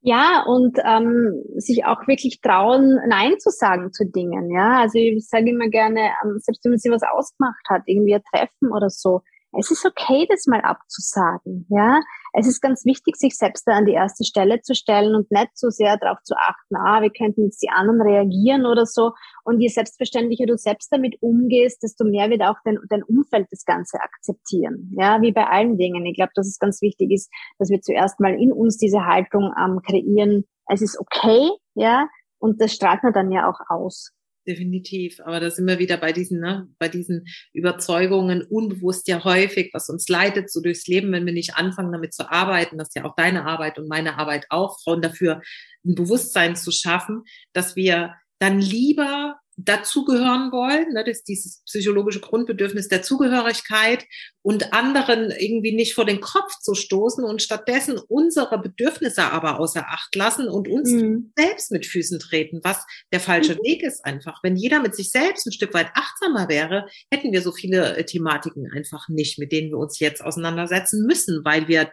[0.00, 4.50] Ja, und ähm, sich auch wirklich trauen, Nein zu sagen zu Dingen.
[4.52, 8.14] Ja, also ich sage immer gerne, ähm, selbst wenn man sich was ausgemacht hat, irgendwie
[8.14, 11.66] ein Treffen oder so, es ist okay, das mal abzusagen.
[11.70, 12.00] Ja,
[12.32, 15.50] es ist ganz wichtig, sich selbst da an die erste Stelle zu stellen und nicht
[15.54, 19.12] so sehr darauf zu achten, ah, wie könnten jetzt die anderen reagieren oder so.
[19.44, 23.64] Und je selbstverständlicher du selbst damit umgehst, desto mehr wird auch dein, dein Umfeld das
[23.64, 24.92] Ganze akzeptieren.
[24.98, 26.04] Ja, wie bei allen Dingen.
[26.06, 29.52] Ich glaube, dass es ganz wichtig ist, dass wir zuerst mal in uns diese Haltung
[29.58, 30.44] ähm, kreieren.
[30.68, 34.12] Es ist okay, ja, und das strahlt man dann ja auch aus
[34.46, 35.20] definitiv.
[35.20, 39.88] Aber da sind wir wieder bei diesen, ne, bei diesen Überzeugungen unbewusst ja häufig, was
[39.88, 42.78] uns leitet so durchs Leben, wenn wir nicht anfangen, damit zu arbeiten.
[42.78, 45.42] Das ist ja auch deine Arbeit und meine Arbeit auch, Frauen dafür
[45.84, 52.20] ein Bewusstsein zu schaffen, dass wir dann lieber dazugehören wollen, ne, das ist dieses psychologische
[52.20, 54.04] Grundbedürfnis der Zugehörigkeit
[54.42, 59.86] und anderen irgendwie nicht vor den Kopf zu stoßen und stattdessen unsere Bedürfnisse aber außer
[59.88, 61.32] Acht lassen und uns mhm.
[61.36, 63.64] selbst mit Füßen treten, was der falsche mhm.
[63.64, 64.40] Weg ist einfach.
[64.42, 68.04] Wenn jeder mit sich selbst ein Stück weit achtsamer wäre, hätten wir so viele äh,
[68.04, 71.90] Thematiken einfach nicht, mit denen wir uns jetzt auseinandersetzen müssen, weil wir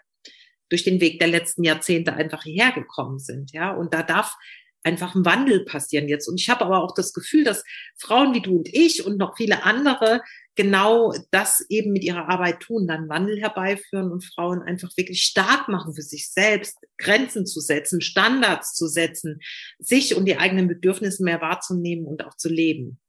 [0.70, 3.72] durch den Weg der letzten Jahrzehnte einfach hierher gekommen sind, ja.
[3.74, 4.36] Und da darf
[4.84, 6.28] einfach ein Wandel passieren jetzt.
[6.28, 7.64] Und ich habe aber auch das Gefühl, dass
[7.98, 10.22] Frauen wie du und ich und noch viele andere
[10.56, 15.68] genau das eben mit ihrer Arbeit tun, dann Wandel herbeiführen und Frauen einfach wirklich stark
[15.68, 19.40] machen für sich selbst, Grenzen zu setzen, Standards zu setzen,
[19.80, 23.00] sich und die eigenen Bedürfnisse mehr wahrzunehmen und auch zu leben.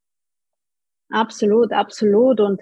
[1.09, 2.39] Absolut, absolut.
[2.39, 2.61] Und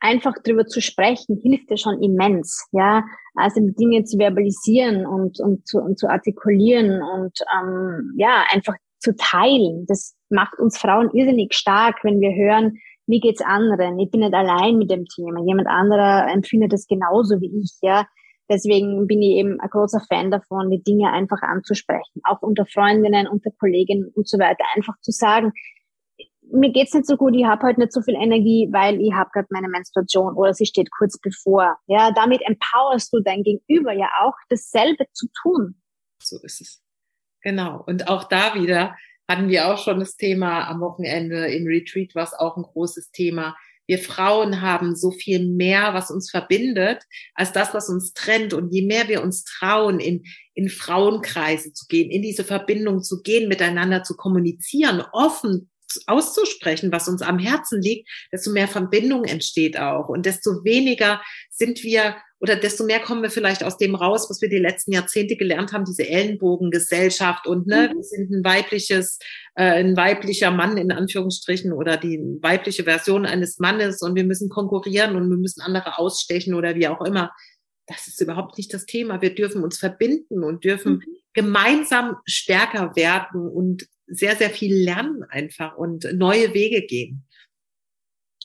[0.00, 3.04] einfach drüber zu sprechen, hilft ja schon immens, ja.
[3.34, 9.14] Also Dinge zu verbalisieren und, und, zu, und zu artikulieren und ähm, ja, einfach zu
[9.16, 9.86] teilen.
[9.86, 13.98] Das macht uns Frauen irrsinnig stark, wenn wir hören, wie geht's anderen?
[13.98, 15.44] Ich bin nicht allein mit dem Thema.
[15.44, 18.06] Jemand anderer empfindet es genauso wie ich, ja.
[18.48, 23.28] Deswegen bin ich eben ein großer Fan davon, die Dinge einfach anzusprechen, auch unter Freundinnen,
[23.28, 25.52] unter Kolleginnen und so weiter, einfach zu sagen,
[26.52, 29.30] mir geht's nicht so gut, ich habe heute nicht so viel Energie, weil ich habe
[29.32, 31.76] gerade meine Menstruation oder sie steht kurz bevor.
[31.86, 35.80] Ja, damit empowerst du dein Gegenüber ja auch, dasselbe zu tun.
[36.22, 36.82] So ist es.
[37.42, 37.82] Genau.
[37.86, 38.96] Und auch da wieder
[39.28, 43.56] hatten wir auch schon das Thema am Wochenende im Retreat, was auch ein großes Thema.
[43.86, 48.54] Wir Frauen haben so viel mehr, was uns verbindet, als das, was uns trennt.
[48.54, 50.22] Und je mehr wir uns trauen, in,
[50.54, 55.69] in Frauenkreise zu gehen, in diese Verbindung zu gehen, miteinander zu kommunizieren, offen
[56.06, 61.82] auszusprechen, was uns am Herzen liegt, desto mehr Verbindung entsteht auch und desto weniger sind
[61.82, 65.36] wir oder desto mehr kommen wir vielleicht aus dem raus, was wir die letzten Jahrzehnte
[65.36, 67.96] gelernt haben, diese Ellenbogengesellschaft und ne, mhm.
[67.96, 69.18] wir sind ein weibliches,
[69.54, 74.48] äh, ein weiblicher Mann in Anführungsstrichen oder die weibliche Version eines Mannes und wir müssen
[74.48, 77.30] konkurrieren und wir müssen andere ausstechen oder wie auch immer.
[77.86, 79.20] Das ist überhaupt nicht das Thema.
[79.20, 81.16] Wir dürfen uns verbinden und dürfen mhm.
[81.34, 87.24] gemeinsam stärker werden und sehr, sehr viel lernen einfach und neue Wege gehen.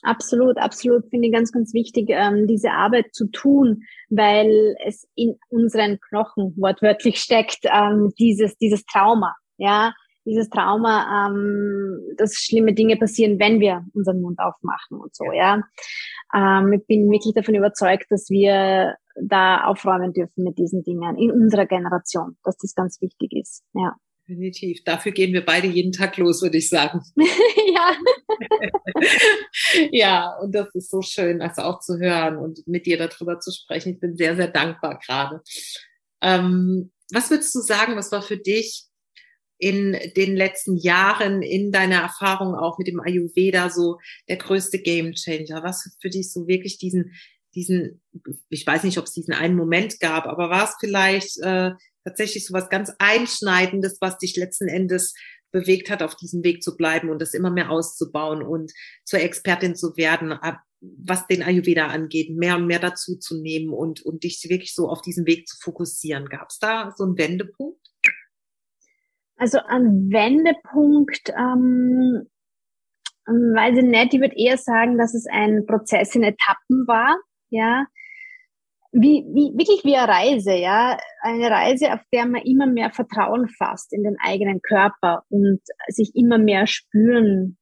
[0.02, 5.36] Absolut, absolut finde ich ganz, ganz wichtig, ähm, diese Arbeit zu tun, weil es in
[5.48, 9.94] unseren Knochen wortwörtlich steckt, ähm, dieses, dieses Trauma, ja,
[10.26, 15.62] dieses Trauma, ähm, dass schlimme Dinge passieren, wenn wir unseren Mund aufmachen und so, ja.
[16.34, 21.30] Ähm, ich bin wirklich davon überzeugt, dass wir da aufräumen dürfen mit diesen Dingen in
[21.30, 23.96] unserer Generation, dass das ganz wichtig ist, ja.
[24.28, 24.82] Definitiv.
[24.84, 27.00] Dafür gehen wir beide jeden Tag los, würde ich sagen.
[27.16, 27.96] ja.
[29.92, 33.52] ja, und das ist so schön, das auch zu hören und mit dir darüber zu
[33.52, 33.94] sprechen.
[33.94, 35.42] Ich bin sehr, sehr dankbar gerade.
[36.20, 38.86] Ähm, was würdest du sagen, was war für dich
[39.58, 43.98] in den letzten Jahren in deiner Erfahrung auch mit dem Ayurveda so
[44.28, 45.62] der größte Game Changer?
[45.62, 47.12] Was für dich so wirklich diesen,
[47.56, 48.02] diesen,
[48.48, 51.72] ich weiß nicht, ob es diesen einen Moment gab, aber war es vielleicht äh,
[52.04, 55.14] tatsächlich so was ganz Einschneidendes, was dich letzten Endes
[55.50, 58.72] bewegt hat, auf diesem Weg zu bleiben und das immer mehr auszubauen und
[59.04, 60.38] zur Expertin zu werden,
[60.80, 64.88] was den Ayurveda angeht, mehr und mehr dazu zu nehmen und, und dich wirklich so
[64.88, 66.26] auf diesen Weg zu fokussieren.
[66.26, 67.80] Gab es da so einen Wendepunkt?
[69.36, 72.26] Also ein Wendepunkt, ähm,
[73.26, 77.16] weiß ich nicht, ich würde eher sagen, dass es ein Prozess in Etappen war,
[77.50, 77.86] ja.
[78.92, 80.96] Wie, wie, wirklich wie eine Reise, ja.
[81.20, 86.12] Eine Reise, auf der man immer mehr Vertrauen fasst in den eigenen Körper und sich
[86.14, 87.58] immer mehr spüren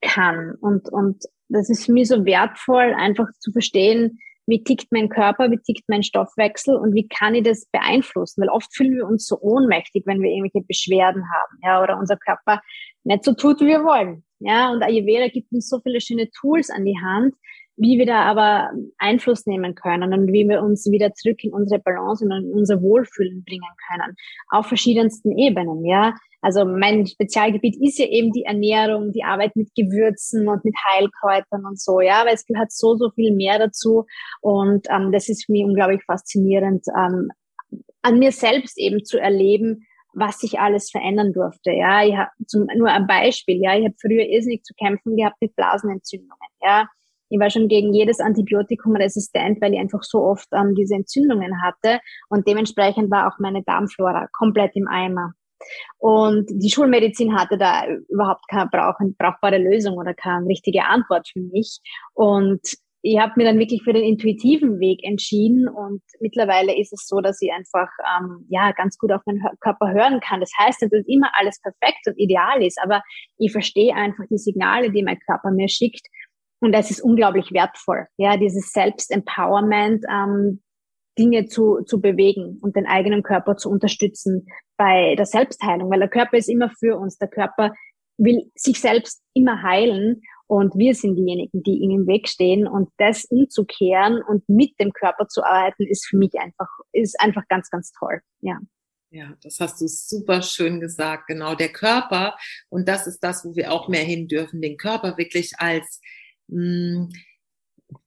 [0.00, 0.54] kann.
[0.60, 5.50] Und, und das ist für mich so wertvoll, einfach zu verstehen, wie tickt mein Körper,
[5.50, 8.42] wie tickt mein Stoffwechsel und wie kann ich das beeinflussen?
[8.42, 12.16] Weil oft fühlen wir uns so ohnmächtig, wenn wir irgendwelche Beschwerden haben, ja, oder unser
[12.16, 12.60] Körper
[13.04, 14.24] nicht so tut, wie wir wollen.
[14.40, 17.34] Ja, und Ayurveda gibt uns so viele schöne Tools an die Hand,
[17.82, 21.80] wie wir da aber Einfluss nehmen können und wie wir uns wieder zurück in unsere
[21.80, 24.14] Balance und in unser Wohlfühlen bringen können.
[24.50, 26.14] Auf verschiedensten Ebenen, ja.
[26.40, 31.66] Also mein Spezialgebiet ist ja eben die Ernährung, die Arbeit mit Gewürzen und mit Heilkräutern
[31.66, 34.06] und so, ja, weil es gehört so, so viel mehr dazu.
[34.40, 37.30] Und ähm, das ist für mich unglaublich faszinierend, ähm,
[38.02, 41.72] an mir selbst eben zu erleben, was sich alles verändern durfte.
[41.72, 43.60] Ja, ich hab zum, nur ein Beispiel.
[43.60, 46.36] Ja, ich habe früher irrsinnig zu kämpfen gehabt mit Blasenentzündungen.
[46.60, 46.86] Ja,
[47.32, 51.62] ich war schon gegen jedes Antibiotikum resistent, weil ich einfach so oft ähm, diese Entzündungen
[51.62, 55.32] hatte und dementsprechend war auch meine Darmflora komplett im Eimer.
[55.98, 61.78] Und die Schulmedizin hatte da überhaupt keine brauchbare Lösung oder keine richtige Antwort für mich.
[62.14, 62.60] Und
[63.00, 67.20] ich habe mir dann wirklich für den intuitiven Weg entschieden und mittlerweile ist es so,
[67.20, 67.88] dass ich einfach
[68.20, 70.40] ähm, ja ganz gut auf meinen Körper hören kann.
[70.40, 73.02] Das heißt nicht, dass immer alles perfekt und ideal ist, aber
[73.38, 76.06] ich verstehe einfach die Signale, die mein Körper mir schickt
[76.62, 78.06] und das ist unglaublich wertvoll.
[78.16, 80.62] Ja, dieses Selbstempowerment, ähm,
[81.18, 84.46] Dinge zu, zu bewegen und den eigenen Körper zu unterstützen
[84.76, 87.18] bei der Selbstheilung, weil der Körper ist immer für uns.
[87.18, 87.74] Der Körper
[88.16, 92.88] will sich selbst immer heilen und wir sind diejenigen, die ihm im Weg stehen und
[92.98, 97.70] das umzukehren und mit dem Körper zu arbeiten, ist für mich einfach, ist einfach ganz,
[97.70, 98.20] ganz toll.
[98.40, 98.58] Ja.
[99.10, 101.26] Ja, das hast du super schön gesagt.
[101.26, 102.34] Genau, der Körper,
[102.70, 106.00] und das ist das, wo wir auch mehr hin dürfen, den Körper wirklich als,
[106.52, 107.12] mh, hm,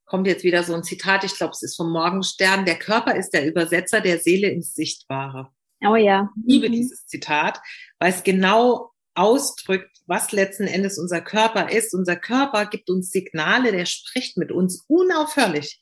[0.05, 3.31] kommt jetzt wieder so ein Zitat, ich glaube, es ist vom Morgenstern, der Körper ist
[3.31, 5.49] der Übersetzer der Seele ins Sichtbare.
[5.81, 6.29] Oh ja.
[6.37, 6.73] Ich liebe mhm.
[6.73, 7.59] dieses Zitat,
[7.99, 11.93] weil es genau ausdrückt, was letzten Endes unser Körper ist.
[11.93, 15.79] Unser Körper gibt uns Signale, der spricht mit uns unaufhörlich.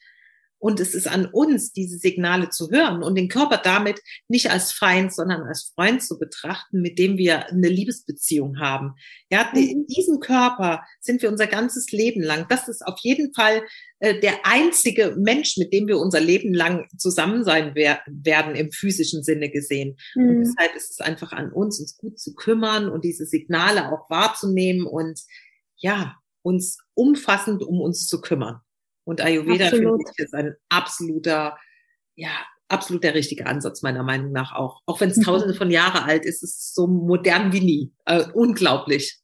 [0.63, 3.99] Und es ist an uns, diese Signale zu hören und den Körper damit
[4.29, 8.93] nicht als Feind, sondern als Freund zu betrachten, mit dem wir eine Liebesbeziehung haben.
[9.29, 9.85] Ja, mhm.
[9.87, 12.45] diesen Körper sind wir unser ganzes Leben lang.
[12.47, 13.61] Das ist auf jeden Fall
[13.99, 18.71] äh, der einzige Mensch, mit dem wir unser Leben lang zusammen sein wer werden, im
[18.71, 19.97] physischen Sinne gesehen.
[20.15, 20.29] Mhm.
[20.29, 24.09] Und deshalb ist es einfach an uns, uns gut zu kümmern und diese Signale auch
[24.09, 25.19] wahrzunehmen und
[25.75, 28.61] ja, uns umfassend um uns zu kümmern.
[29.05, 31.57] Und Ayurveda finde ich ist ein absoluter,
[32.15, 32.29] ja,
[32.69, 34.81] absolut der richtige Ansatz meiner Meinung nach auch.
[34.85, 35.23] Auch wenn es mhm.
[35.23, 37.93] tausende von Jahre alt ist, ist es so modern wie nie.
[38.05, 39.19] Äh, unglaublich.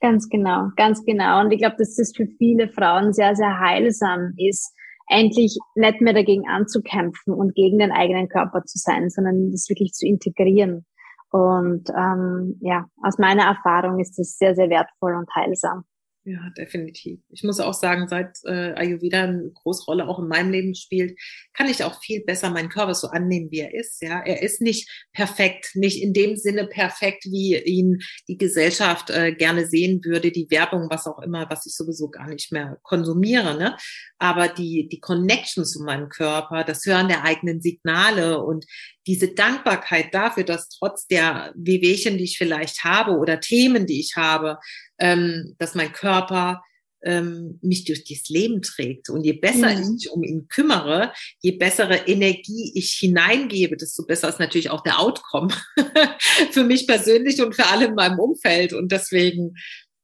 [0.00, 1.40] Ganz genau, ganz genau.
[1.40, 4.74] Und ich glaube, dass das für viele Frauen sehr, sehr heilsam ist,
[5.08, 9.92] endlich nicht mehr dagegen anzukämpfen und gegen den eigenen Körper zu sein, sondern das wirklich
[9.92, 10.84] zu integrieren.
[11.30, 15.84] Und ähm, ja, aus meiner Erfahrung ist das sehr, sehr wertvoll und heilsam.
[16.26, 17.20] Ja, definitiv.
[17.28, 21.20] Ich muss auch sagen, seit äh, Ayurveda eine große Rolle auch in meinem Leben spielt,
[21.52, 24.00] kann ich auch viel besser meinen Körper so annehmen, wie er ist.
[24.00, 29.34] Ja, er ist nicht perfekt, nicht in dem Sinne perfekt, wie ihn die Gesellschaft äh,
[29.34, 33.58] gerne sehen würde, die Werbung, was auch immer, was ich sowieso gar nicht mehr konsumiere.
[33.58, 33.76] Ne?
[34.18, 38.64] Aber die die Connection zu meinem Körper, das Hören der eigenen Signale und
[39.06, 44.16] diese Dankbarkeit dafür, dass trotz der Wehwehchen, die ich vielleicht habe oder Themen, die ich
[44.16, 44.58] habe,
[44.98, 46.62] ähm, dass mein Körper
[47.04, 49.10] ähm, mich durch dieses Leben trägt.
[49.10, 49.82] Und je besser mhm.
[49.82, 54.82] ich mich um ihn kümmere, je bessere Energie ich hineingebe, desto besser ist natürlich auch
[54.82, 55.54] der Outcome
[56.50, 58.72] für mich persönlich und für alle in meinem Umfeld.
[58.72, 59.54] Und deswegen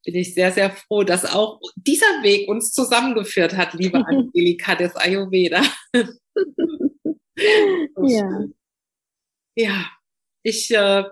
[0.04, 4.94] bin ich sehr, sehr froh, dass auch dieser Weg uns zusammengeführt hat, liebe Angelika des
[4.96, 5.62] Ayurveda.
[8.02, 8.44] ja.
[9.56, 9.90] Ja,
[10.42, 11.04] ich, äh,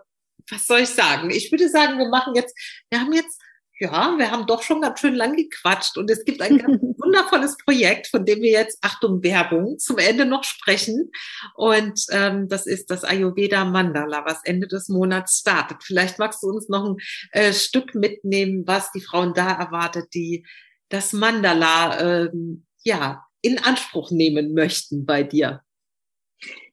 [0.51, 1.31] was soll ich sagen?
[1.31, 2.57] Ich würde sagen, wir machen jetzt,
[2.91, 3.41] wir haben jetzt,
[3.81, 7.57] ja, wir haben doch schon ganz schön lang gequatscht und es gibt ein ganz wundervolles
[7.59, 11.11] Projekt, von dem wir jetzt, Achtung, Werbung, zum Ende noch sprechen.
[11.55, 15.79] Und ähm, das ist das Ayurveda Mandala, was Ende des Monats startet.
[15.85, 16.97] Vielleicht magst du uns noch ein
[17.33, 20.45] äh, Stück mitnehmen, was die Frauen da erwartet, die
[20.89, 25.63] das Mandala ähm, ja in Anspruch nehmen möchten bei dir.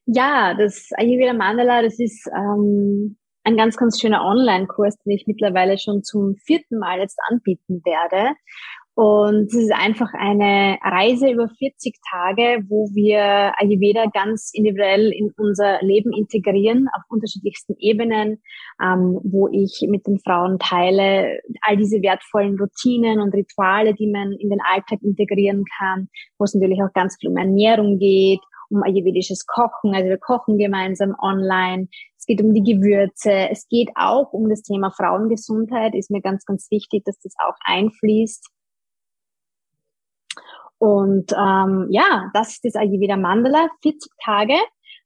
[0.06, 5.78] Ja, das Ayurveda Mandala, das ist ähm, ein ganz, ganz schöner Online-Kurs, den ich mittlerweile
[5.78, 8.34] schon zum vierten Mal jetzt anbieten werde.
[8.94, 15.32] Und es ist einfach eine Reise über 40 Tage, wo wir Ayurveda ganz individuell in
[15.36, 18.42] unser Leben integrieren, auf unterschiedlichsten Ebenen,
[18.82, 24.32] ähm, wo ich mit den Frauen teile all diese wertvollen Routinen und Rituale, die man
[24.32, 28.40] in den Alltag integrieren kann, wo es natürlich auch ganz viel um Ernährung geht,
[28.70, 29.94] um ayurvedisches Kochen.
[29.94, 31.88] Also wir kochen gemeinsam online.
[32.26, 33.30] Es geht um die Gewürze.
[33.50, 35.94] Es geht auch um das Thema Frauengesundheit.
[35.94, 38.48] Ist mir ganz, ganz wichtig, dass das auch einfließt.
[40.78, 44.54] Und ähm, ja, das ist das Ayurveda Mandala, 40 Tage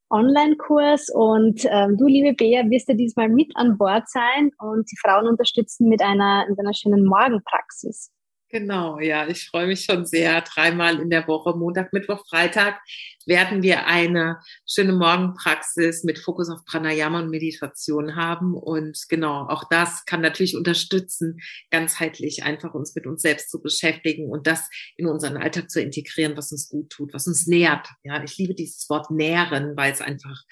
[0.08, 1.10] Online-Kurs.
[1.14, 5.28] Und ähm, du, liebe Bea, wirst ja diesmal mit an Bord sein und die Frauen
[5.28, 8.10] unterstützen mit einer, mit einer schönen Morgenpraxis.
[8.52, 10.40] Genau, ja, ich freue mich schon sehr.
[10.40, 12.80] Dreimal in der Woche, Montag, Mittwoch, Freitag,
[13.24, 18.54] werden wir eine schöne Morgenpraxis mit Fokus auf Pranayama und Meditation haben.
[18.54, 21.38] Und genau, auch das kann natürlich unterstützen,
[21.70, 26.36] ganzheitlich einfach uns mit uns selbst zu beschäftigen und das in unseren Alltag zu integrieren,
[26.36, 27.86] was uns gut tut, was uns nährt.
[28.02, 30.42] Ja, ich liebe dieses Wort nähren, weil es einfach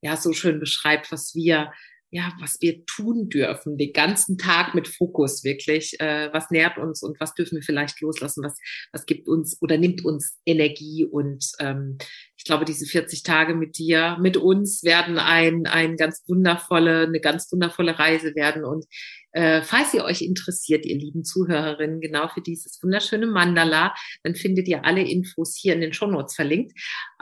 [0.00, 1.72] ja so schön beschreibt, was wir
[2.10, 5.98] ja, was wir tun dürfen, den ganzen Tag mit Fokus wirklich.
[6.00, 8.42] Äh, was nährt uns und was dürfen wir vielleicht loslassen?
[8.42, 8.58] Was,
[8.92, 11.04] was gibt uns oder nimmt uns Energie?
[11.04, 11.98] Und ähm,
[12.48, 17.52] glaube, diese 40 Tage mit dir, mit uns werden ein, ein ganz wundervolle, eine ganz
[17.52, 18.64] wundervolle Reise werden.
[18.64, 18.86] Und
[19.32, 23.94] äh, falls ihr euch interessiert, ihr lieben Zuhörerinnen, genau für dieses wunderschöne Mandala,
[24.24, 26.72] dann findet ihr alle Infos hier in den Shownotes verlinkt.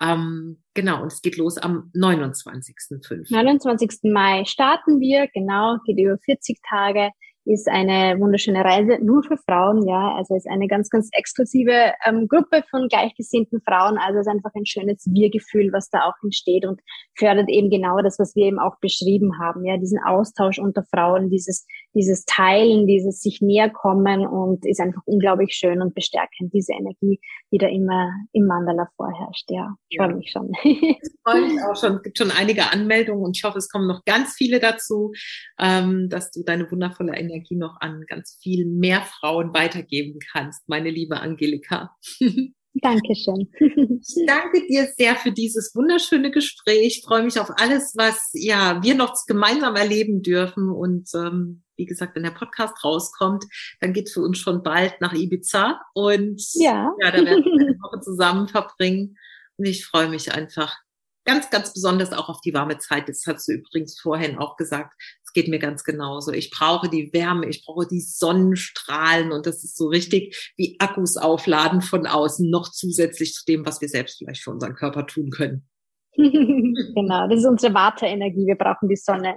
[0.01, 3.27] Ähm, genau, und es geht los am 29.05.
[3.29, 4.11] 29.
[4.13, 7.11] Mai starten wir, genau, geht über 40 Tage
[7.47, 10.15] ist eine wunderschöne Reise nur für Frauen, ja.
[10.17, 13.99] Also ist eine ganz, ganz exklusive ähm, Gruppe von gleichgesinnten Frauen.
[13.99, 16.81] Also ist einfach ein schönes Wir-Gefühl, was da auch entsteht und
[17.17, 19.77] fördert eben genau das, was wir eben auch beschrieben haben, ja.
[19.77, 21.67] Diesen Austausch unter Frauen, dieses,
[21.97, 27.21] dieses Teilen, dieses sich näher kommen und ist einfach unglaublich schön und bestärkend, diese Energie,
[27.51, 29.75] die da immer im Mandala vorherrscht, ja.
[29.89, 30.53] Ich freue mich schon.
[30.63, 31.97] Ich freue mich auch schon.
[31.97, 35.13] Es gibt schon einige Anmeldungen und ich hoffe, es kommen noch ganz viele dazu,
[35.59, 40.69] ähm, dass du deine wundervolle Energie Energie noch an ganz viel mehr Frauen weitergeben kannst,
[40.69, 41.97] meine liebe Angelika.
[42.83, 43.49] Dankeschön.
[43.59, 46.99] Ich danke dir sehr für dieses wunderschöne Gespräch.
[46.99, 50.69] Ich freue mich auf alles, was ja wir noch gemeinsam erleben dürfen.
[50.69, 53.45] Und ähm, wie gesagt, wenn der Podcast rauskommt,
[53.81, 55.81] dann geht es für uns schon bald nach Ibiza.
[55.95, 59.17] Und ja, ja da werden wir eine Woche zusammen verbringen.
[59.57, 60.77] Und ich freue mich einfach
[61.25, 63.09] ganz, ganz besonders auch auf die warme Zeit.
[63.09, 64.93] Das hast du übrigens vorhin auch gesagt
[65.37, 66.33] geht mir ganz genauso.
[66.33, 71.19] Ich brauche die Wärme, ich brauche die Sonnenstrahlen und das ist so richtig wie Akkus
[71.19, 75.29] aufladen von außen, noch zusätzlich zu dem, was wir selbst vielleicht für unseren Körper tun
[75.29, 75.69] können.
[76.17, 78.47] genau, das ist unsere Warteenergie.
[78.47, 79.37] Wir brauchen die Sonne.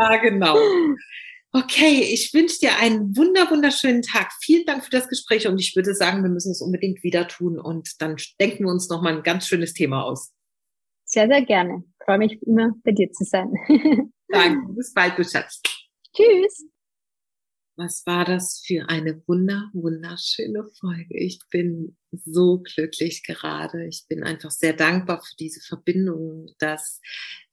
[0.00, 0.56] ja, genau.
[1.52, 4.30] Okay, ich wünsche dir einen wunder, wunderschönen Tag.
[4.40, 7.58] Vielen Dank für das Gespräch und ich würde sagen, wir müssen es unbedingt wieder tun
[7.58, 10.32] und dann denken wir uns nochmal ein ganz schönes Thema aus.
[11.04, 11.82] Sehr, sehr gerne.
[11.98, 13.52] Ich freue mich immer bei dir zu sein.
[14.28, 14.72] Danke.
[14.74, 15.60] Bis bald, du Schatz.
[16.14, 16.69] Tschüss.
[17.80, 21.16] Was war das für eine wunder, wunderschöne Folge.
[21.16, 23.86] Ich bin so glücklich gerade.
[23.86, 27.00] Ich bin einfach sehr dankbar für diese Verbindung, dass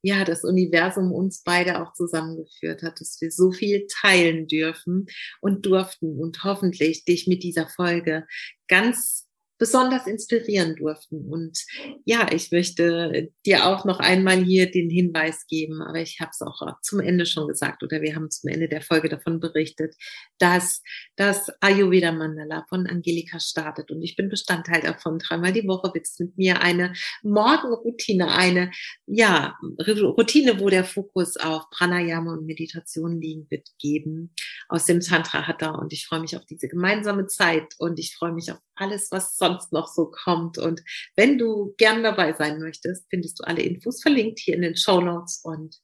[0.02, 5.06] ja das Universum uns beide auch zusammengeführt hat, dass wir so viel teilen dürfen
[5.40, 8.28] und durften und hoffentlich dich mit dieser Folge
[8.68, 9.27] ganz
[9.58, 11.26] besonders inspirieren durften.
[11.26, 11.64] Und
[12.06, 16.42] ja, ich möchte dir auch noch einmal hier den Hinweis geben, aber ich habe es
[16.42, 19.96] auch zum Ende schon gesagt oder wir haben zum Ende der Folge davon berichtet,
[20.38, 20.82] dass
[21.16, 25.20] das Ayurveda Mandala von Angelika startet und ich bin Bestandteil davon.
[25.20, 26.94] Dreimal die Woche wird es mit mir eine
[27.24, 28.72] Morgenroutine, eine
[29.06, 34.34] ja Routine, wo der Fokus auf Pranayama und Meditation liegen wird, geben
[34.70, 38.34] aus dem Tantra Hatha und ich freue mich auf diese gemeinsame Zeit und ich freue
[38.34, 40.58] mich auf alles, was sonst noch so kommt.
[40.58, 40.84] Und
[41.16, 45.02] wenn du gern dabei sein möchtest, findest du alle Infos verlinkt hier in den Show
[45.02, 45.42] Notes.
[45.44, 45.80] Und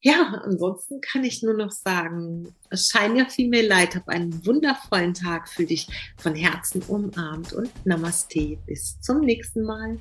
[0.00, 5.48] ja, ansonsten kann ich nur noch sagen, Shine Your Female Light, hab einen wundervollen Tag,
[5.48, 5.86] fühl dich
[6.16, 8.56] von Herzen umarmt und Namaste.
[8.66, 9.98] Bis zum nächsten Mal.